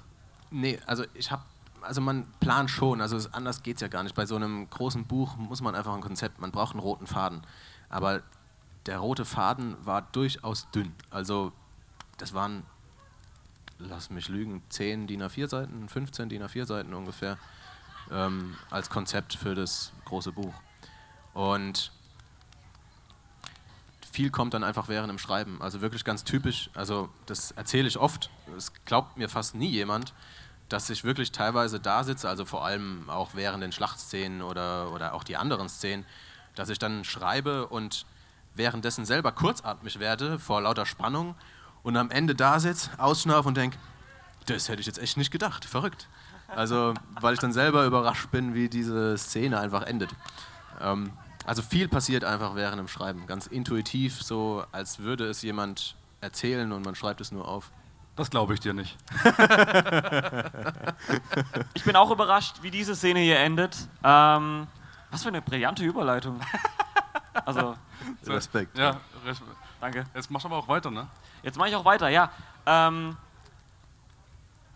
[0.51, 1.43] nee, also ich habe,
[1.83, 4.14] also man plant schon, also anders geht es ja gar nicht.
[4.14, 7.43] Bei so einem großen Buch muss man einfach ein Konzept, man braucht einen roten Faden.
[7.89, 8.22] Aber
[8.87, 10.95] der rote Faden war durchaus dünn.
[11.11, 11.53] Also
[12.18, 12.64] das waren,
[13.78, 17.39] lass mich lügen, 10 DIN A4 Seiten, 15 DIN A4 Seiten ungefähr
[18.11, 20.55] ähm, als Konzept für das große Buch.
[21.35, 21.93] Und
[24.12, 25.62] viel kommt dann einfach während dem Schreiben.
[25.62, 26.70] Also wirklich ganz typisch.
[26.74, 28.31] Also das erzähle ich oft.
[28.57, 30.12] Es glaubt mir fast nie jemand,
[30.71, 35.14] dass ich wirklich teilweise da sitze, also vor allem auch während den Schlachtszenen oder, oder
[35.14, 36.07] auch die anderen Szenen,
[36.55, 38.07] dass ich dann schreibe und
[38.55, 41.35] währenddessen selber kurzatmig werde vor lauter Spannung
[41.83, 43.79] und am Ende da sitze, ausschnaufe und denke,
[44.47, 45.64] das hätte ich jetzt echt nicht gedacht.
[45.64, 46.09] Verrückt.
[46.49, 50.11] Also, weil ich dann selber überrascht bin, wie diese Szene einfach endet.
[50.81, 51.12] Ähm,
[51.45, 53.27] also viel passiert einfach während dem Schreiben.
[53.27, 57.71] Ganz intuitiv, so als würde es jemand erzählen und man schreibt es nur auf.
[58.21, 58.97] Das glaube ich dir nicht.
[61.75, 63.75] Ich bin auch überrascht, wie diese Szene hier endet.
[64.05, 64.66] Ähm,
[65.11, 66.39] was für eine brillante Überleitung.
[67.47, 67.77] Also,
[68.27, 68.77] Respekt.
[68.77, 69.41] Ja, res-
[69.81, 70.05] danke.
[70.14, 71.07] jetzt machst du aber auch weiter, ne?
[71.43, 72.29] Jetzt mache ich auch weiter, ja.
[72.66, 73.16] Ähm,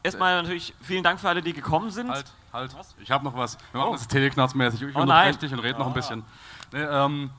[0.05, 2.11] erstmal natürlich vielen Dank für alle, die gekommen sind.
[2.11, 2.74] Halt, halt.
[3.01, 3.59] Ich habe noch was.
[3.72, 3.84] Wir Oh.
[3.84, 4.82] machen das teleknarzmäßig.
[4.82, 6.24] Ich Oh unterbreche dich und rede noch ein bisschen.
[6.72, 7.30] Nee, ähm,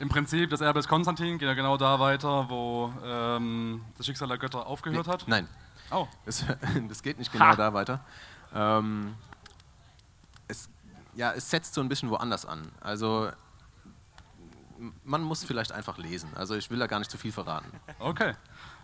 [0.00, 4.28] Im Prinzip, das Erbe des Konstantin geht ja genau da weiter, wo ähm, das Schicksal
[4.28, 5.24] der Götter aufgehört hat.
[5.26, 5.48] Nein,
[5.90, 6.44] Oh, es,
[6.88, 7.56] das geht nicht genau Ha.
[7.56, 8.00] da weiter.
[8.54, 9.14] Ähm,
[10.46, 10.68] es,
[11.14, 12.70] ja, es setzt so ein bisschen woanders an.
[12.80, 13.30] Also
[15.04, 16.30] man muss vielleicht einfach lesen.
[16.36, 17.68] Also ich will da gar nicht zu viel verraten.
[17.98, 18.34] okay.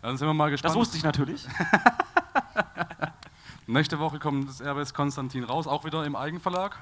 [0.03, 0.71] Dann sind wir mal gespannt.
[0.71, 1.47] Das wusste ich natürlich.
[3.67, 6.77] Nächste Woche kommt das Erbe des Konstantin raus, auch wieder im Eigenverlag.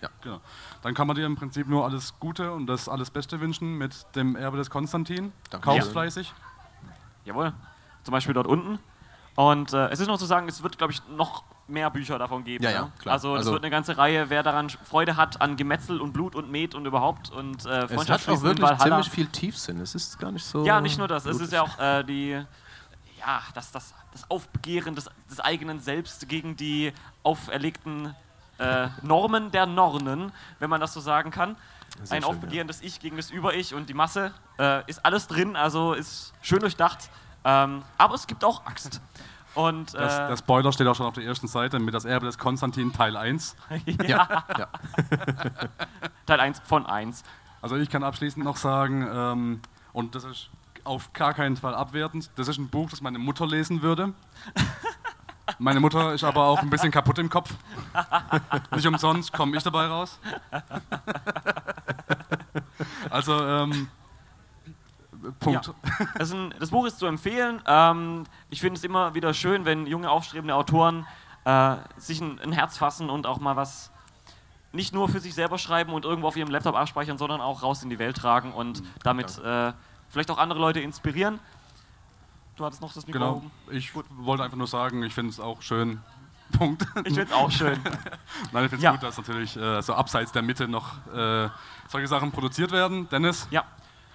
[0.00, 0.08] Ja.
[0.22, 0.40] Genau.
[0.82, 4.06] Dann kann man dir im Prinzip nur alles Gute und das alles Beste wünschen mit
[4.14, 5.32] dem Erbe des Konstantin.
[5.50, 5.64] Danke.
[5.64, 5.92] Kauf's Ja.
[5.92, 6.32] fleißig.
[7.24, 7.52] Jawohl.
[8.04, 8.78] Zum Beispiel dort unten.
[9.34, 12.44] Und äh, es ist noch zu sagen, es wird, glaube ich, noch mehr Bücher davon
[12.44, 12.64] geben.
[12.64, 12.92] Ja, ja, ne?
[12.98, 13.12] klar.
[13.12, 16.34] Also, es Also- wird eine ganze Reihe, wer daran Freude hat, an Gemetzel und Blut
[16.34, 19.80] und Met und überhaupt und äh, Es hat auch wirklich ziemlich viel Tiefsinn.
[19.80, 20.64] Es ist gar nicht so.
[20.64, 21.24] Ja, nicht nur das.
[21.26, 21.52] Es ist blutig.
[21.54, 26.92] ja auch äh, die, ja, das, das, das Aufbegehren des, des eigenen Selbst gegen die
[27.22, 28.14] auferlegten
[28.58, 31.56] äh, Normen der Nornen, wenn man das so sagen kann.
[32.02, 35.26] Sehr Ein schön, Aufbegehren des Ich gegen das Über-Ich und die Masse äh, ist alles
[35.26, 37.10] drin, also ist schön durchdacht.
[37.44, 39.00] Ähm, aber es gibt auch Axt.
[39.54, 42.26] Und äh, Das, der Spoiler steht auch schon auf der ersten Seite mit das Erbe
[42.26, 43.56] des Konstantin Teil 1.
[44.06, 44.68] ja, Ja,
[46.26, 47.22] Teil 1 von 1.
[47.60, 49.60] Also ich kann abschließend noch sagen, ähm,
[49.92, 50.50] und das ist
[50.84, 54.12] auf gar keinen Fall abwertend, das ist ein Buch, das meine Mutter lesen würde.
[55.58, 57.52] Meine Mutter ist aber auch ein bisschen kaputt im Kopf.
[58.74, 60.18] Nicht umsonst komme ich dabei raus.
[63.10, 63.88] Also, ähm,
[65.40, 65.66] Punkt.
[65.66, 66.06] Ja.
[66.16, 67.60] Das, ein, das Buch ist zu empfehlen.
[67.66, 71.06] Ähm, ich finde es immer wieder schön, wenn junge, aufstrebende Autoren
[71.44, 73.90] äh, sich ein, ein Herz fassen und auch mal was
[74.72, 77.82] nicht nur für sich selber schreiben und irgendwo auf ihrem Laptop abspeichern, sondern auch raus
[77.82, 79.72] in die Welt tragen und damit äh,
[80.08, 81.40] vielleicht auch andere Leute inspirieren.
[82.58, 83.32] Du hattest noch das Mikro Genau.
[83.36, 83.50] oben.
[83.70, 86.00] Ich wollte einfach nur sagen, ich finde es auch schön.
[86.58, 86.82] Punkt.
[87.04, 87.78] Ich finde es auch schön.
[88.52, 88.90] Nein, ich finde es Ja.
[88.92, 91.48] gut, dass natürlich äh, so abseits der Mitte noch äh,
[91.88, 93.08] solche Sachen produziert werden.
[93.08, 93.64] Dennis, Ja.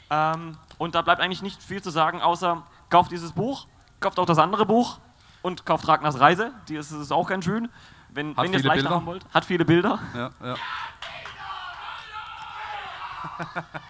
[0.09, 3.67] Ähm, und da bleibt eigentlich nicht viel zu sagen, außer kauft dieses Buch,
[3.99, 4.99] kauft auch das andere Buch
[5.41, 6.51] und kauft Ragnars Reise.
[6.67, 7.69] Die ist, ist auch ganz schön.
[8.09, 8.95] Wenn, wenn ihr es leichter Bilder.
[8.95, 9.25] haben wollt.
[9.33, 9.99] Hat viele Bilder.
[10.13, 10.55] ja, ja.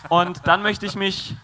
[0.09, 1.35] Und dann möchte ich mich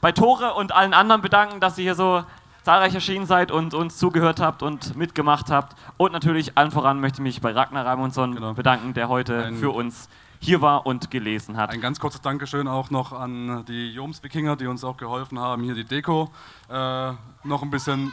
[0.00, 2.24] bei Tore und allen anderen bedanken, dass ihr hier so
[2.66, 5.76] zahlreich erschienen seid und uns zugehört habt und mitgemacht habt.
[5.98, 8.54] Und natürlich allen voran möchte ich mich bei Ragnar Raimundson Genau.
[8.54, 10.08] bedanken, der heute Ein- für uns
[10.40, 11.70] hier war und gelesen hat.
[11.70, 15.74] Ein ganz kurzes Dankeschön auch noch an die Joms-Wikinger, die uns auch geholfen haben, hier
[15.74, 16.32] die Deko.
[16.68, 17.12] Äh,
[17.44, 18.12] noch ein bisschen.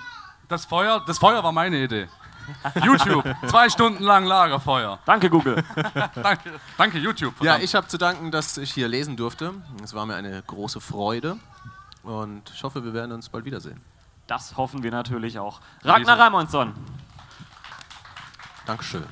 [0.49, 2.07] Das Feuer, das Feuer war meine Idee.
[2.83, 4.99] YouTube, zwei Stunden lang Lagerfeuer.
[5.05, 5.63] Danke, Google.
[6.13, 7.33] Danke, danke YouTube.
[7.39, 7.63] ja verdammt.
[7.63, 9.51] ich habe zu danken, dass ich hier lesen durfte.
[9.83, 11.37] Es war mir eine große Freude.
[12.03, 13.81] Und ich hoffe, wir werden uns bald wiedersehen.
[14.27, 15.61] Das hoffen wir natürlich auch.
[15.83, 16.73] Ragnar Raimundson.
[18.65, 19.05] Dankeschön.